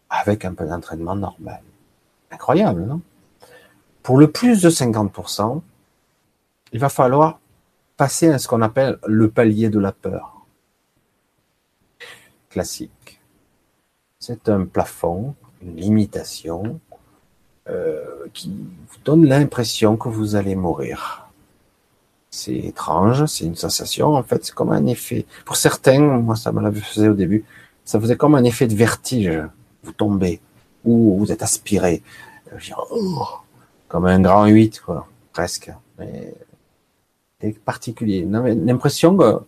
avec 0.09 0.45
un 0.45 0.53
peu 0.53 0.65
d'entraînement 0.65 1.15
normal. 1.15 1.61
Incroyable, 2.31 2.85
non? 2.85 3.01
Pour 4.05 4.19
le 4.19 4.29
plus 4.29 4.61
de 4.61 4.69
50%, 4.69 5.61
il 6.73 6.79
va 6.79 6.89
falloir 6.89 7.39
passer 7.97 8.29
à 8.29 8.37
ce 8.37 8.47
qu'on 8.47 8.61
appelle 8.61 8.99
le 9.07 9.31
palier 9.31 9.69
de 9.69 9.79
la 9.79 9.91
peur. 9.91 10.45
Classique. 12.51 13.19
C'est 14.19 14.47
un 14.47 14.65
plafond, 14.65 15.33
une 15.63 15.77
limitation 15.77 16.79
euh, 17.67 18.27
qui 18.31 18.49
vous 18.49 18.97
donne 19.03 19.25
l'impression 19.25 19.97
que 19.97 20.07
vous 20.07 20.35
allez 20.35 20.53
mourir. 20.53 21.27
C'est 22.29 22.53
étrange, 22.53 23.25
c'est 23.25 23.45
une 23.45 23.55
sensation, 23.55 24.13
en 24.13 24.21
fait, 24.21 24.45
c'est 24.45 24.53
comme 24.53 24.71
un 24.71 24.85
effet. 24.85 25.25
Pour 25.45 25.55
certains, 25.55 25.99
moi 25.99 26.35
ça 26.35 26.51
me 26.51 26.61
l'avait 26.61 26.79
fait 26.79 27.07
au 27.07 27.15
début, 27.15 27.43
ça 27.83 27.99
faisait 27.99 28.17
comme 28.17 28.35
un 28.35 28.43
effet 28.43 28.67
de 28.67 28.75
vertige. 28.75 29.41
Vous 29.81 29.93
tombez, 29.93 30.41
ou 30.83 31.17
vous 31.17 31.31
êtes 31.31 31.41
aspiré. 31.41 32.03
Comme 33.95 34.07
un 34.07 34.19
grand 34.19 34.45
8, 34.45 34.81
quoi, 34.81 35.07
presque. 35.31 35.71
Mais 35.97 36.35
c'est 37.39 37.57
particulier. 37.59 38.27
L'impression 38.29 39.15
que 39.15 39.39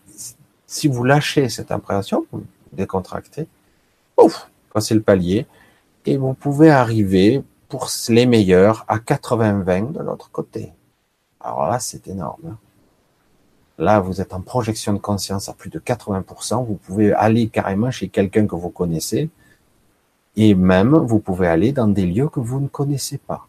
si 0.66 0.88
vous 0.88 1.04
lâchez 1.04 1.50
cette 1.50 1.70
impression, 1.70 2.26
vous 2.32 2.46
décontractez, 2.72 3.46
ouf, 4.16 4.50
passez 4.74 4.96
le 4.96 5.02
palier, 5.02 5.48
et 6.06 6.16
vous 6.16 6.34
pouvez 6.34 6.70
arriver 6.70 7.44
pour 7.68 7.90
les 8.08 8.26
meilleurs 8.26 8.86
à 8.88 9.00
80-20 9.00 9.92
de 9.92 10.00
l'autre 10.00 10.32
côté. 10.32 10.72
Alors 11.42 11.68
là, 11.68 11.80
c'est 11.80 12.08
énorme. 12.08 12.56
Là, 13.78 14.00
vous 14.00 14.22
êtes 14.22 14.34
en 14.34 14.40
projection 14.40 14.94
de 14.94 15.00
conscience 15.00 15.50
à 15.50 15.54
plus 15.54 15.70
de 15.70 15.80
80%. 15.80 16.66
Vous 16.66 16.76
pouvez 16.76 17.12
aller 17.12 17.50
carrément 17.50 17.92
chez 17.92 18.08
quelqu'un 18.08 18.48
que 18.48 18.56
vous 18.56 18.70
connaissez. 18.70 19.30
Et 20.38 20.56
même, 20.56 20.96
vous 20.96 21.20
pouvez 21.20 21.48
aller 21.48 21.74
dans 21.74 21.90
des 21.90 22.06
lieux 22.06 22.30
que 22.30 22.40
vous 22.40 22.62
ne 22.62 22.70
connaissez 22.70 23.18
pas. 23.18 23.47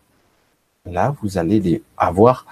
Là, 0.86 1.14
vous 1.22 1.38
allez 1.38 1.82
avoir 1.96 2.46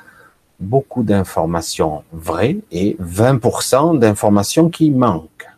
beaucoup 0.60 1.02
d'informations 1.02 2.04
vraies 2.12 2.58
et 2.70 2.96
20% 3.00 3.98
d'informations 3.98 4.70
qui 4.70 4.90
manquent. 4.90 5.48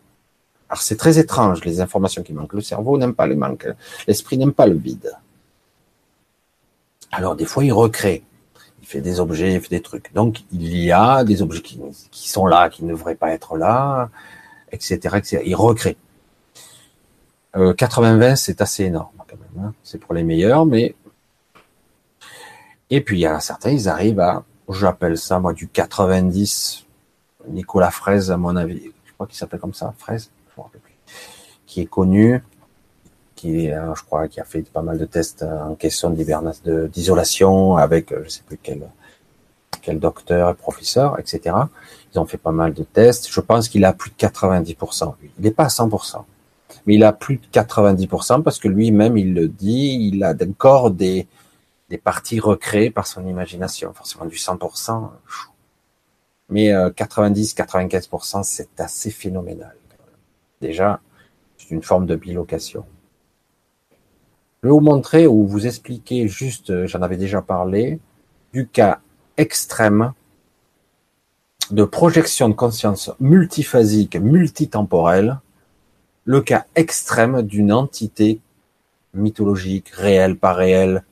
Alors 0.68 0.82
c'est 0.82 0.96
très 0.96 1.18
étrange, 1.18 1.64
les 1.64 1.80
informations 1.80 2.22
qui 2.22 2.32
manquent. 2.32 2.52
Le 2.52 2.60
cerveau 2.60 2.98
n'aime 2.98 3.14
pas 3.14 3.26
le 3.26 3.37
manque. 3.37 3.68
L'esprit 4.06 4.37
n'aime 4.37 4.52
pas 4.52 4.66
le 4.66 4.75
vide. 4.75 5.12
Alors 7.10 7.37
des 7.37 7.46
fois, 7.46 7.64
il 7.64 7.72
recrée. 7.72 8.22
Il 8.82 8.87
fait 8.87 9.00
des 9.00 9.20
objets, 9.20 9.54
il 9.54 9.60
fait 9.60 9.76
des 9.76 9.82
trucs. 9.82 10.12
Donc 10.12 10.42
il 10.52 10.76
y 10.76 10.92
a 10.92 11.25
des 11.25 11.42
objets 11.42 11.62
qui, 11.62 12.28
sont 12.28 12.46
là, 12.46 12.68
qui 12.68 12.84
ne 12.84 12.90
devraient 12.90 13.14
pas 13.14 13.30
être 13.32 13.56
là, 13.56 14.10
etc. 14.72 15.40
Il 15.44 15.54
recrée. 15.54 15.96
Euh, 17.56 17.72
80-20, 17.72 18.37
c'est 18.37 18.60
assez 18.60 18.84
énorme 18.84 19.08
quand 19.26 19.37
même. 19.37 19.66
Hein. 19.66 19.72
C'est 19.82 19.98
pour 19.98 20.14
les 20.14 20.22
meilleurs, 20.22 20.66
mais... 20.66 20.94
Et 22.90 23.00
puis 23.00 23.18
il 23.18 23.21
y 23.21 23.26
a 23.26 23.38
certains, 23.40 23.71
ils 23.71 23.88
arrivent 23.88 24.21
à, 24.21 24.45
j'appelle 24.68 25.18
ça 25.18 25.38
moi 25.38 25.52
du 25.52 25.68
90. 25.68 26.85
Nicolas 27.49 27.90
Fraise, 27.90 28.30
à 28.30 28.37
mon 28.37 28.57
avis, 28.57 28.92
je 29.04 29.12
crois 29.14 29.26
qu'il 29.26 29.37
s'appelle 29.37 29.61
comme 29.61 29.75
ça, 29.75 29.95
Fraise, 29.99 30.30
qui 31.66 31.80
est 31.80 31.87
connu, 31.87 32.42
qui 33.35 33.66
est, 33.66 33.75
je 33.95 34.02
crois, 34.04 34.28
qui 34.28 34.40
a 34.40 34.45
fait 34.45 34.62
pas 34.62 34.83
mal 34.83 34.99
de 34.99 35.04
tests 35.04 35.42
en 35.45 35.75
question 35.75 36.11
d'isolation 36.11 37.76
avec, 37.76 38.12
je 38.25 38.28
sais 38.28 38.42
plus 38.47 38.59
quel, 38.62 38.83
quel 39.80 40.00
docteur 40.00 40.54
professeur, 40.57 41.18
etc. 41.18 41.54
Ils 42.12 42.18
ont 42.18 42.26
fait 42.26 42.38
pas 42.38 42.52
mal 42.52 42.75
de 42.75 42.83
tests. 42.83 43.30
Je 43.30 43.40
pense 43.40 43.68
qu'il 43.68 43.85
a 43.85 43.92
plus 43.92 44.11
de 44.11 44.16
90%. 44.16 45.14
Il 45.38 45.45
n'est 45.45 45.50
pas 45.50 45.64
à 45.64 45.68
100%, 45.68 46.25
mais 46.87 46.95
il 46.95 47.04
a 47.04 47.12
plus 47.12 47.37
de 47.37 47.47
90% 47.52 48.42
parce 48.42 48.59
que 48.59 48.68
lui-même, 48.68 49.16
il 49.16 49.35
le 49.35 49.49
dit, 49.49 50.11
il 50.12 50.25
a 50.25 50.35
encore 50.42 50.90
des, 50.90 51.26
des 51.90 51.99
parties 51.99 52.40
recréées 52.40 52.90
par 52.90 53.07
son 53.07 53.26
imagination. 53.26 53.92
Forcément, 53.92 54.26
du 54.26 54.37
100%. 54.37 55.11
Mais 56.51 56.68
90-95%, 56.68 58.38
euh, 58.38 58.42
c'est 58.42 58.81
assez 58.81 59.11
phénoménal. 59.11 59.77
Déjà, 60.61 61.01
c'est 61.57 61.70
une 61.70 61.83
forme 61.83 62.07
de 62.07 62.16
bilocation. 62.16 62.85
Je 64.62 64.68
vais 64.68 64.72
vous 64.72 64.81
montrer 64.81 65.27
ou 65.27 65.46
vous 65.46 65.66
expliquer 65.66 66.27
juste, 66.27 66.70
euh, 66.70 66.87
j'en 66.87 67.03
avais 67.03 67.16
déjà 67.16 67.42
parlé, 67.42 68.01
du 68.53 68.66
cas 68.66 69.01
extrême 69.37 70.12
de 71.70 71.85
projection 71.85 72.48
de 72.48 72.55
conscience 72.55 73.12
multiphasique, 73.20 74.16
multitemporelle, 74.16 75.38
le 76.24 76.40
cas 76.40 76.64
extrême 76.74 77.42
d'une 77.42 77.72
entité 77.72 78.40
mythologique, 79.14 79.90
réelle, 79.90 80.37
pas 80.37 80.55
réelle, 80.55 81.05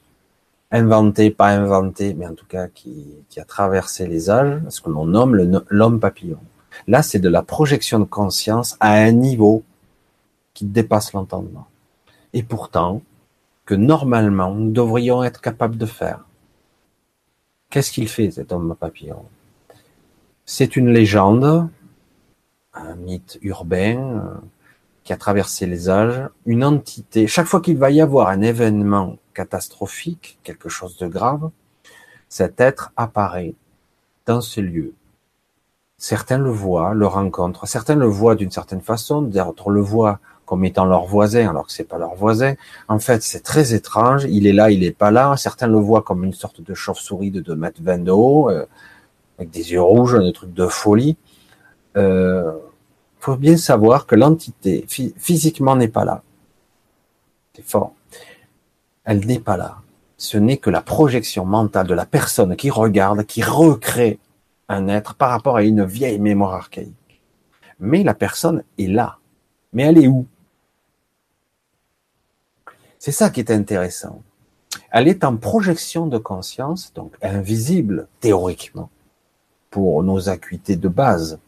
inventée, 0.71 1.31
pas 1.31 1.49
inventée, 1.49 2.15
mais 2.15 2.27
en 2.27 2.35
tout 2.35 2.47
cas 2.47 2.69
qui, 2.69 3.07
qui 3.29 3.41
a 3.41 3.45
traversé 3.45 4.07
les 4.07 4.31
âges, 4.31 4.61
ce 4.69 4.81
que 4.81 4.91
l'on 4.91 5.07
nomme 5.07 5.37
l'homme 5.69 6.01
papillon. 6.01 6.39
Là, 6.87 7.03
c'est 7.03 7.19
de 7.19 7.29
la 7.29 7.43
projection 7.43 7.99
de 7.99 8.05
conscience 8.05 8.77
à 8.81 8.93
un 8.93 9.13
niveau 9.13 9.63
qui 10.55 10.65
dépasse 10.65 11.13
l'entendement. 11.13 11.67
Et 12.33 12.43
pourtant, 12.43 13.03
que 13.65 13.75
normalement 13.75 14.55
nous 14.55 14.71
devrions 14.71 15.25
être 15.25 15.41
capables 15.41 15.77
de 15.77 15.87
faire. 15.87 16.25
Qu'est-ce 17.71 17.91
qu'il 17.91 18.09
fait 18.09 18.31
cet 18.31 18.53
homme 18.53 18.77
papillon? 18.79 19.25
C'est 20.45 20.77
une 20.77 20.91
légende, 20.93 21.69
un 22.73 22.95
mythe 22.95 23.39
urbain 23.43 23.99
euh, 23.99 24.35
qui 25.03 25.13
a 25.13 25.17
traversé 25.17 25.67
les 25.67 25.91
âges, 25.91 26.29
une 26.47 26.65
entité. 26.65 27.27
Chaque 27.27 27.47
fois 27.47 27.61
qu'il 27.61 27.77
va 27.77 27.91
y 27.91 28.01
avoir 28.01 28.29
un 28.29 28.41
événement 28.41 29.17
catastrophique, 29.37 30.39
quelque 30.43 30.69
chose 30.69 30.97
de 30.97 31.07
grave, 31.07 31.51
cet 32.29 32.61
être 32.61 32.93
apparaît 32.97 33.55
dans 34.25 34.41
ce 34.41 34.61
lieu. 34.61 34.93
Certains 35.99 36.39
le 36.39 36.51
voient, 36.51 36.95
le 36.95 37.07
rencontrent, 37.07 37.67
certains 37.67 37.95
le 37.95 38.07
voient 38.07 38.35
d'une 38.35 38.51
certaine 38.51 38.81
façon, 38.81 39.23
d'autres 39.23 39.71
le 39.71 39.81
voient 39.81 40.19
comme 40.47 40.65
étant 40.65 40.85
leur 40.85 41.05
voisin, 41.07 41.49
alors 41.51 41.67
que 41.67 41.73
c'est 41.73 41.91
pas 41.93 41.99
leur 41.99 42.15
voisin. 42.15 42.55
En 42.89 42.99
fait, 42.99 43.23
c'est 43.23 43.41
très 43.41 43.75
étrange. 43.75 44.25
Il 44.25 44.47
est 44.47 44.53
là, 44.53 44.71
il 44.71 44.85
est 44.85 44.99
pas 45.05 45.11
là. 45.11 45.37
Certains 45.37 45.67
le 45.67 45.79
voient 45.79 46.03
comme 46.03 46.23
une 46.23 46.33
sorte 46.33 46.61
de 46.61 46.73
chauve-souris 46.73 47.33
de 47.33 47.41
2 47.41 47.57
mètres 47.57 47.81
20 47.83 48.05
de 48.05 48.13
haut, 48.13 48.49
euh, 48.49 48.65
avec 49.39 49.51
des 49.51 49.73
yeux 49.73 49.83
rouges, 49.83 50.15
un 50.15 50.31
truc 50.31 50.53
de 50.55 50.67
folie. 50.67 51.17
Euh, 51.97 52.53
faut 53.19 53.37
bien 53.37 53.57
savoir 53.57 54.07
que 54.07 54.15
l'entité 54.15 54.87
physiquement 55.27 55.75
n'est 55.75 55.89
pas 55.99 56.05
là. 56.05 56.23
C'est 57.55 57.65
fort. 57.65 57.96
Elle 59.07 59.25
n'est 59.25 59.39
pas 59.39 59.57
là. 59.57 59.79
Ce 60.19 60.37
n'est 60.37 60.57
que 60.57 60.69
la 60.69 60.83
projection 60.83 61.47
mentale 61.47 61.87
de 61.87 61.95
la 61.95 62.07
personne 62.07 62.57
qui 62.57 62.71
regarde, 62.71 63.25
qui 63.25 63.43
recrée 63.43 64.19
un 64.69 64.89
être 64.89 65.15
par 65.15 65.31
rapport 65.31 65.57
à 65.57 65.63
une 65.63 65.85
vieille 65.85 66.19
mémoire 66.19 66.55
archaïque. 66.55 67.23
Mais 67.79 68.03
la 68.03 68.15
personne 68.15 68.65
est 68.79 68.89
là. 68.89 69.19
Mais 69.73 69.85
elle 69.85 69.99
est 69.99 70.09
où? 70.09 70.27
C'est 72.99 73.13
ça 73.13 73.31
qui 73.31 73.41
est 73.41 73.51
intéressant. 73.53 74.23
Elle 74.91 75.07
est 75.07 75.23
en 75.23 75.37
projection 75.37 76.07
de 76.07 76.19
conscience, 76.19 76.93
donc 76.93 77.15
invisible 77.23 78.09
théoriquement, 78.21 78.91
pour 79.71 80.03
nos 80.03 80.29
acuités 80.29 80.77
de 80.77 80.89
base. 80.89 81.39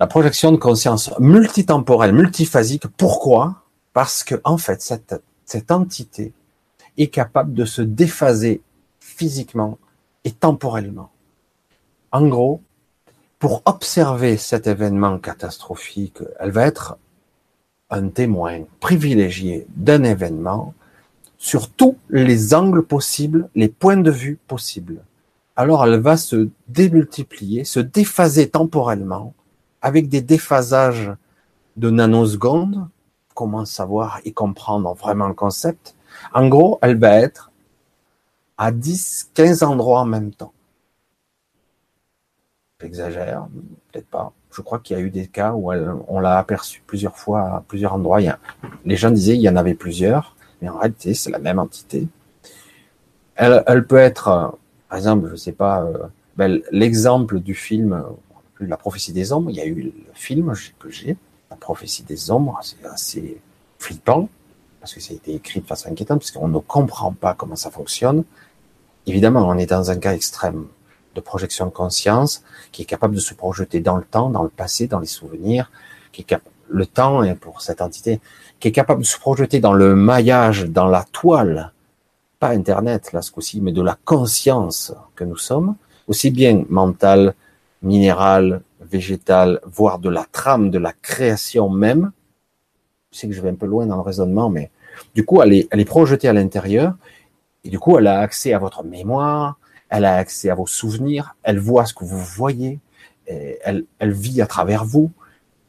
La 0.00 0.08
projection 0.08 0.50
de 0.50 0.56
conscience 0.56 1.16
multitemporelle, 1.20 2.12
multiphasique, 2.12 2.88
pourquoi? 2.96 3.62
Parce 3.92 4.24
que 4.24 4.40
en 4.42 4.56
fait, 4.58 4.82
cette, 4.82 5.22
cette 5.52 5.70
entité 5.70 6.32
est 6.96 7.08
capable 7.08 7.52
de 7.52 7.66
se 7.66 7.82
déphaser 7.82 8.62
physiquement 9.00 9.76
et 10.24 10.30
temporellement. 10.30 11.10
En 12.10 12.26
gros, 12.26 12.62
pour 13.38 13.60
observer 13.66 14.38
cet 14.38 14.66
événement 14.66 15.18
catastrophique, 15.18 16.20
elle 16.40 16.52
va 16.52 16.64
être 16.66 16.96
un 17.90 18.08
témoin 18.08 18.62
privilégié 18.80 19.66
d'un 19.76 20.04
événement 20.04 20.72
sur 21.36 21.68
tous 21.68 21.98
les 22.08 22.54
angles 22.54 22.84
possibles, 22.84 23.50
les 23.54 23.68
points 23.68 23.98
de 24.08 24.10
vue 24.10 24.38
possibles. 24.46 25.04
Alors 25.54 25.84
elle 25.84 26.00
va 26.00 26.16
se 26.16 26.48
démultiplier, 26.68 27.64
se 27.64 27.80
déphaser 27.80 28.48
temporellement 28.48 29.34
avec 29.82 30.08
des 30.08 30.22
déphasages 30.22 31.12
de 31.76 31.90
nanosecondes. 31.90 32.88
Comment 33.34 33.64
savoir 33.64 34.20
et 34.24 34.32
comprendre 34.32 34.92
vraiment 34.94 35.28
le 35.28 35.34
concept 35.34 35.94
En 36.34 36.48
gros, 36.48 36.78
elle 36.82 36.98
va 36.98 37.16
être 37.18 37.50
à 38.58 38.70
10, 38.70 39.30
15 39.34 39.62
endroits 39.62 40.00
en 40.00 40.06
même 40.06 40.32
temps. 40.32 40.52
J'exagère, 42.80 43.46
peut-être 43.90 44.08
pas 44.08 44.32
je 44.54 44.60
crois 44.60 44.78
qu'il 44.78 44.96
y 44.96 45.00
a 45.00 45.02
eu 45.02 45.10
des 45.10 45.26
cas 45.26 45.52
où 45.52 45.72
on 46.08 46.20
l'a 46.20 46.38
aperçu 46.38 46.82
plusieurs 46.86 47.16
fois 47.16 47.40
à 47.40 47.64
plusieurs 47.66 47.94
endroits. 47.94 48.20
les 48.84 48.96
gens 48.96 49.10
disaient 49.10 49.34
qu'il 49.34 49.42
y 49.42 49.48
en 49.48 49.56
avait 49.56 49.74
plusieurs, 49.74 50.36
mais 50.60 50.68
en 50.68 50.78
réalité, 50.78 51.14
c'est 51.14 51.30
la 51.30 51.38
même 51.38 51.58
entité. 51.58 52.06
Elle, 53.34 53.86
peut 53.86 53.96
être, 53.96 54.28
euh, 54.28 54.48
par 54.88 54.98
exemple, 54.98 55.30
je 55.30 55.36
sais 55.36 55.52
pas, 55.52 55.82
euh, 55.82 56.06
ben, 56.36 56.60
l'exemple 56.70 57.40
du 57.40 57.54
film 57.54 58.04
La 58.60 58.76
prophétie 58.76 59.12
des 59.12 59.32
ombres. 59.32 59.50
Il 59.50 59.56
y 59.56 59.60
a 59.60 59.66
eu 59.66 59.74
le 59.74 59.92
film 60.14 60.52
que 60.78 60.88
j'ai, 60.88 61.16
La 61.52 61.56
prophétie 61.56 62.02
des 62.02 62.30
ombres, 62.30 62.58
c'est 62.62 62.82
assez 62.86 63.38
flippant. 63.78 64.30
parce 64.80 64.94
que 64.94 65.00
ça 65.00 65.12
a 65.12 65.16
été 65.16 65.34
écrit 65.34 65.60
de 65.60 65.66
façon 65.66 65.90
inquiétante, 65.90 66.20
parce 66.20 66.30
qu'on 66.30 66.48
ne 66.48 66.58
comprend 66.58 67.12
pas 67.12 67.34
comment 67.34 67.56
ça 67.56 67.70
fonctionne. 67.70 68.24
Évidemment, 69.06 69.46
on 69.46 69.58
est 69.58 69.66
dans 69.66 69.90
un 69.90 69.96
cas 69.96 70.14
extrême 70.14 70.66
de 71.14 71.20
projection 71.20 71.66
de 71.66 71.70
conscience, 71.70 72.42
qui 72.72 72.80
est 72.80 72.86
capable 72.86 73.14
de 73.14 73.20
se 73.20 73.34
projeter 73.34 73.80
dans 73.80 73.98
le 73.98 74.04
temps, 74.04 74.30
dans 74.30 74.42
le 74.42 74.48
passé, 74.48 74.86
dans 74.86 74.98
les 74.98 75.06
souvenirs, 75.06 75.70
qui 76.10 76.22
est 76.22 76.24
cap 76.24 76.42
le 76.70 76.86
temps 76.86 77.22
est 77.22 77.34
pour 77.34 77.60
cette 77.60 77.82
entité, 77.82 78.18
qui 78.58 78.68
est 78.68 78.72
capable 78.72 79.02
de 79.02 79.06
se 79.06 79.18
projeter 79.18 79.60
dans 79.60 79.74
le 79.74 79.94
maillage, 79.94 80.64
dans 80.64 80.86
la 80.86 81.04
toile, 81.12 81.72
pas 82.38 82.48
Internet 82.48 83.12
là 83.12 83.20
ce 83.20 83.30
coup-ci, 83.30 83.60
mais 83.60 83.72
de 83.72 83.82
la 83.82 83.98
conscience 84.06 84.94
que 85.14 85.24
nous 85.24 85.36
sommes, 85.36 85.74
aussi 86.08 86.30
bien 86.30 86.64
mentale, 86.70 87.34
minérale, 87.82 88.62
végétale, 88.92 89.60
voire 89.64 89.98
de 89.98 90.10
la 90.10 90.24
trame 90.30 90.70
de 90.70 90.78
la 90.78 90.92
création 90.92 91.70
même. 91.70 92.12
Je 93.10 93.18
sais 93.18 93.28
que 93.28 93.34
je 93.34 93.40
vais 93.40 93.48
un 93.48 93.54
peu 93.54 93.66
loin 93.66 93.86
dans 93.86 93.96
le 93.96 94.02
raisonnement, 94.02 94.50
mais 94.50 94.70
du 95.14 95.24
coup, 95.24 95.42
elle 95.42 95.54
est, 95.54 95.68
elle 95.70 95.80
est 95.80 95.86
projetée 95.96 96.28
à 96.28 96.32
l'intérieur, 96.32 96.94
et 97.64 97.70
du 97.70 97.78
coup, 97.78 97.98
elle 97.98 98.06
a 98.06 98.20
accès 98.20 98.52
à 98.52 98.58
votre 98.58 98.84
mémoire, 98.84 99.58
elle 99.88 100.04
a 100.04 100.16
accès 100.16 100.50
à 100.50 100.54
vos 100.54 100.66
souvenirs, 100.66 101.36
elle 101.42 101.58
voit 101.58 101.86
ce 101.86 101.94
que 101.94 102.04
vous 102.04 102.18
voyez, 102.18 102.78
elle, 103.26 103.84
elle 103.98 104.12
vit 104.12 104.42
à 104.42 104.46
travers 104.46 104.84
vous, 104.84 105.10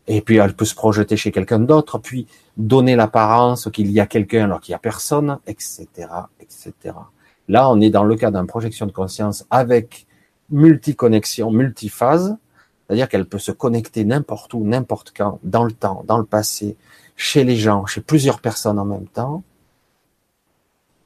et 0.08 0.22
puis 0.22 0.38
elle 0.38 0.54
peut 0.54 0.66
se 0.66 0.76
projeter 0.76 1.16
chez 1.18 1.32
quelqu'un 1.32 1.60
d'autre, 1.60 1.98
puis 1.98 2.28
donner 2.58 2.96
l'apparence 2.96 3.70
qu'il 3.72 3.90
y 3.92 4.00
a 4.00 4.06
quelqu'un 4.06 4.46
alors 4.46 4.60
qu'il 4.60 4.72
n'y 4.72 4.76
a 4.76 4.80
personne, 4.80 5.40
etc., 5.48 5.86
etc. 6.40 6.72
Là, 7.48 7.70
on 7.70 7.80
est 7.82 7.90
dans 7.90 8.04
le 8.04 8.16
cas 8.16 8.32
d'une 8.32 8.48
projection 8.48 8.86
de 8.86 8.92
conscience 8.92 9.46
avec 9.50 10.06
multiconnexion, 10.50 11.52
multiphase, 11.52 12.38
c'est-à-dire 12.94 13.10
qu'elle 13.10 13.26
peut 13.26 13.40
se 13.40 13.52
connecter 13.52 14.06
n'importe 14.06 14.54
où, 14.54 14.64
n'importe 14.64 15.14
quand, 15.18 15.40
dans 15.42 15.64
le 15.64 15.72
temps, 15.72 16.04
dans 16.06 16.20
le 16.20 16.26
passé, 16.26 16.78
chez 17.16 17.44
les 17.44 17.56
gens, 17.56 17.88
chez 17.88 18.02
plusieurs 18.02 18.40
personnes 18.40 18.78
en 18.78 18.86
même 18.86 19.08
temps. 19.08 19.42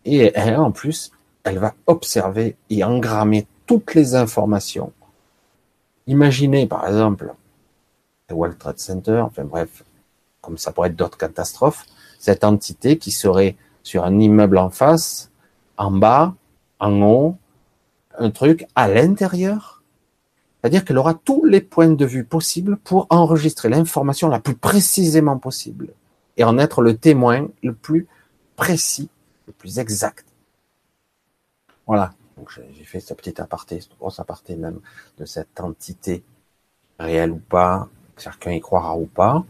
Et 0.04 0.38
en 0.38 0.74
plus, 0.74 1.14
elle 1.46 1.60
va 1.60 1.76
observer 1.86 2.58
et 2.70 2.84
engrammer 2.84 3.48
toutes 3.66 3.94
les 3.94 4.16
informations. 4.16 4.92
Imaginez 6.08 6.68
par 6.68 6.86
exemple 6.86 7.34
le 8.28 8.36
World 8.36 8.58
Trade 8.58 8.80
Center, 8.80 9.22
enfin 9.22 9.46
bref, 9.46 9.86
comme 10.42 10.58
ça 10.58 10.74
pourrait 10.74 10.90
être 10.90 10.98
d'autres 10.98 11.18
catastrophes, 11.18 11.86
cette 12.20 12.44
entité 12.44 12.98
qui 12.98 13.12
serait 13.12 13.56
sur 13.84 14.04
un 14.04 14.20
immeuble 14.20 14.58
en 14.58 14.72
face, 14.72 15.32
en 15.78 15.92
bas, 15.92 16.36
en 16.80 17.02
haut, 17.02 17.38
un 18.20 18.30
truc 18.30 18.68
à 18.76 18.90
l'intérieur. 18.90 19.77
C'est-à-dire 20.62 20.84
qu'elle 20.84 20.98
aura 20.98 21.14
tous 21.14 21.46
les 21.46 21.62
points 21.62 21.90
de 21.90 22.06
vue 22.06 22.24
possibles 22.24 22.78
pour 22.78 23.08
enregistrer 23.10 23.70
l'information 23.70 24.28
la 24.28 24.40
plus 24.40 24.56
précisément 24.56 25.38
possible 25.38 25.90
et 26.36 26.44
en 26.44 26.58
être 26.58 26.82
le 26.82 26.98
témoin 26.98 27.48
le 27.64 27.74
plus 27.74 28.08
précis, 28.56 29.10
le 29.46 29.54
plus 29.54 29.80
exact. 29.80 30.26
Voilà. 31.86 32.14
Donc 32.38 32.52
j'ai 32.52 32.84
fait 32.84 33.00
ce 33.00 33.14
petit 33.14 33.40
aparté, 33.42 33.82
ce 33.82 33.90
gros 34.00 34.20
aparté 34.20 34.56
même 34.56 34.80
de 35.18 35.26
cette 35.26 35.60
entité 35.60 36.24
réelle 37.00 37.32
ou 37.32 37.42
pas, 37.50 37.88
chacun 38.18 38.52
y 38.52 38.60
croira 38.60 38.96
ou 38.96 39.06
pas. 39.06 39.44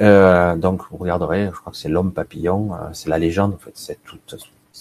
Euh, 0.00 0.56
donc 0.56 0.82
vous 0.90 0.96
regarderez, 0.96 1.46
je 1.46 1.58
crois 1.58 1.72
que 1.72 1.78
c'est 1.78 1.88
l'homme 1.88 2.12
papillon, 2.12 2.74
euh, 2.74 2.88
c'est 2.92 3.08
la 3.08 3.18
légende 3.18 3.54
en 3.54 3.58
fait, 3.58 3.72
c'est 3.74 4.02
tout, 4.04 4.18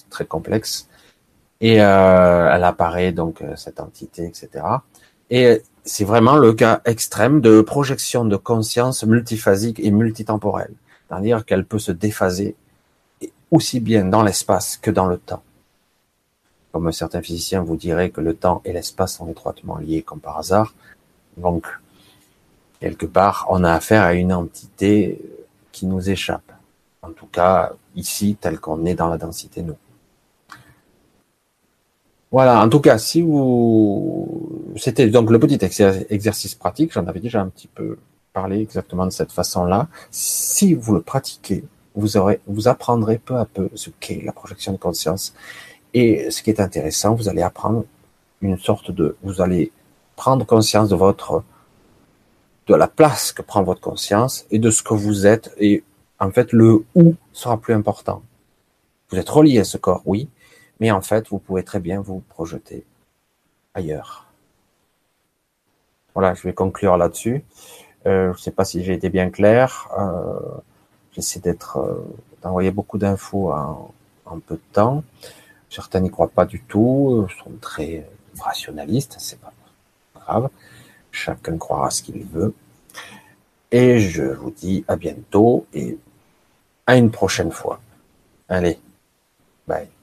très 0.10 0.26
complexe. 0.26 0.88
Et 1.62 1.82
euh, 1.82 2.52
elle 2.54 2.64
apparaît 2.64 3.12
donc 3.12 3.42
euh, 3.42 3.56
cette 3.56 3.80
entité, 3.80 4.26
etc. 4.26 4.64
Et 5.30 5.62
c'est 5.84 6.06
vraiment 6.06 6.38
le 6.38 6.54
cas 6.54 6.82
extrême 6.86 7.42
de 7.42 7.62
projection 7.62 8.26
de 8.26 8.36
conscience 8.36 9.04
multiphasique 9.04 9.80
et 9.80 9.92
multitemporelle, 9.92 10.74
c'est-à-dire 11.08 11.46
qu'elle 11.46 11.66
peut 11.66 11.80
se 11.80 11.92
déphaser 11.92 12.56
aussi 13.52 13.80
bien 13.80 14.06
dans 14.06 14.24
l'espace 14.24 14.78
que 14.78 14.92
dans 14.92 15.08
le 15.08 15.18
temps 15.18 15.44
comme 16.76 16.92
certains 16.92 17.22
physiciens 17.22 17.62
vous 17.62 17.78
diraient 17.78 18.10
que 18.10 18.20
le 18.20 18.36
temps 18.36 18.62
et 18.66 18.74
l'espace 18.74 19.16
sont 19.16 19.30
étroitement 19.30 19.78
liés 19.78 20.02
comme 20.02 20.20
par 20.20 20.38
hasard. 20.38 20.74
Donc, 21.38 21.66
quelque 22.82 23.06
part, 23.06 23.46
on 23.48 23.64
a 23.64 23.72
affaire 23.72 24.02
à 24.04 24.14
une 24.14 24.34
entité 24.34 25.22
qui 25.72 25.86
nous 25.86 26.10
échappe. 26.10 26.52
En 27.02 27.12
tout 27.12 27.28
cas, 27.28 27.72
ici, 27.96 28.36
tel 28.42 28.60
qu'on 28.60 28.84
est 28.84 28.94
dans 28.94 29.08
la 29.08 29.18
densité 29.18 29.62
nous. 29.62 29.78
Voilà, 32.36 32.62
en 32.62 32.68
tout 32.68 32.82
cas, 32.82 32.98
si 32.98 33.22
vous... 33.22 34.74
C'était 34.76 35.08
donc 35.08 35.32
le 35.32 35.40
petit 35.40 35.58
exercice 36.10 36.54
pratique, 36.54 36.92
j'en 36.92 37.08
avais 37.08 37.22
déjà 37.22 37.40
un 37.40 37.48
petit 37.48 37.70
peu 37.70 37.98
parlé 38.34 38.60
exactement 38.60 39.06
de 39.06 39.12
cette 39.12 39.32
façon-là. 39.32 39.88
Si 40.12 40.74
vous 40.74 40.96
le 40.96 41.02
pratiquez, 41.02 41.64
vous 41.96 42.18
aurez, 42.18 42.42
vous 42.46 42.68
apprendrez 42.68 43.20
peu 43.20 43.38
à 43.38 43.46
peu 43.46 43.70
ce 43.74 43.90
qu'est 44.02 44.22
la 44.22 44.34
projection 44.34 44.74
de 44.74 44.78
conscience 44.78 45.34
et 45.94 46.30
ce 46.30 46.44
qui 46.44 46.50
est 46.50 46.60
intéressant, 46.60 47.16
vous 47.16 47.30
allez 47.30 47.42
apprendre 47.42 47.86
une 48.42 48.60
sorte 48.60 48.92
de, 48.92 49.16
vous 49.24 49.40
allez 49.40 49.72
prendre 50.18 50.46
conscience 50.46 50.90
de 50.90 50.96
votre, 50.98 51.42
de 52.68 52.76
la 52.76 52.90
place 52.90 53.32
que 53.32 53.44
prend 53.44 53.64
votre 53.64 53.80
conscience 53.80 54.46
et 54.52 54.60
de 54.60 54.72
ce 54.72 54.84
que 54.84 54.94
vous 54.94 55.26
êtes. 55.26 55.56
Et 55.58 55.86
en 56.20 56.32
fait, 56.32 56.52
le 56.52 56.84
où 56.96 57.16
sera 57.32 57.56
plus 57.56 57.74
important. 57.74 58.24
Vous 59.10 59.18
êtes 59.18 59.30
relié 59.30 59.60
à 59.60 59.64
ce 59.64 59.78
corps, 59.78 60.02
oui, 60.04 60.28
mais 60.80 60.92
en 60.92 61.02
fait, 61.02 61.28
vous 61.30 61.40
pouvez 61.40 61.64
très 61.64 61.80
bien 61.80 62.02
vous 62.02 62.20
projeter 62.30 62.86
ailleurs. 63.74 64.26
Voilà, 66.14 66.34
je 66.34 66.44
vais 66.44 66.54
conclure 66.54 66.98
là-dessus. 66.98 67.44
Euh, 68.08 68.32
je 68.34 68.38
ne 68.38 68.42
sais 68.42 68.52
pas 68.52 68.66
si 68.66 68.84
j'ai 68.84 68.94
été 68.94 69.10
bien 69.10 69.30
clair. 69.30 69.90
Euh, 69.98 70.40
J'essaie 71.12 71.40
d'être, 71.40 71.78
euh, 71.78 72.06
d'envoyer 72.42 72.72
beaucoup 72.72 72.98
d'infos 72.98 73.52
en, 73.54 73.94
en, 74.26 74.40
peu 74.40 74.56
de 74.56 74.62
temps. 74.74 75.04
Certains 75.70 76.02
n'y 76.02 76.10
croient 76.10 76.28
pas 76.28 76.46
du 76.46 76.62
tout, 76.62 77.26
sont 77.42 77.52
très 77.62 78.06
rationalistes, 78.38 79.16
c'est 79.18 79.40
pas 79.40 79.54
grave. 80.16 80.50
Chacun 81.12 81.58
croira 81.58 81.90
ce 81.90 82.04
qu'il 82.04 82.24
veut. 82.26 82.54
Et 83.72 84.00
je 84.00 84.24
vous 84.24 84.52
dis 84.52 84.84
à 84.88 84.98
bientôt 84.98 85.66
et 85.74 85.98
à 86.86 86.98
une 86.98 87.12
prochaine 87.12 87.52
fois. 87.52 87.80
Allez, 88.50 88.78
bye. 89.68 89.95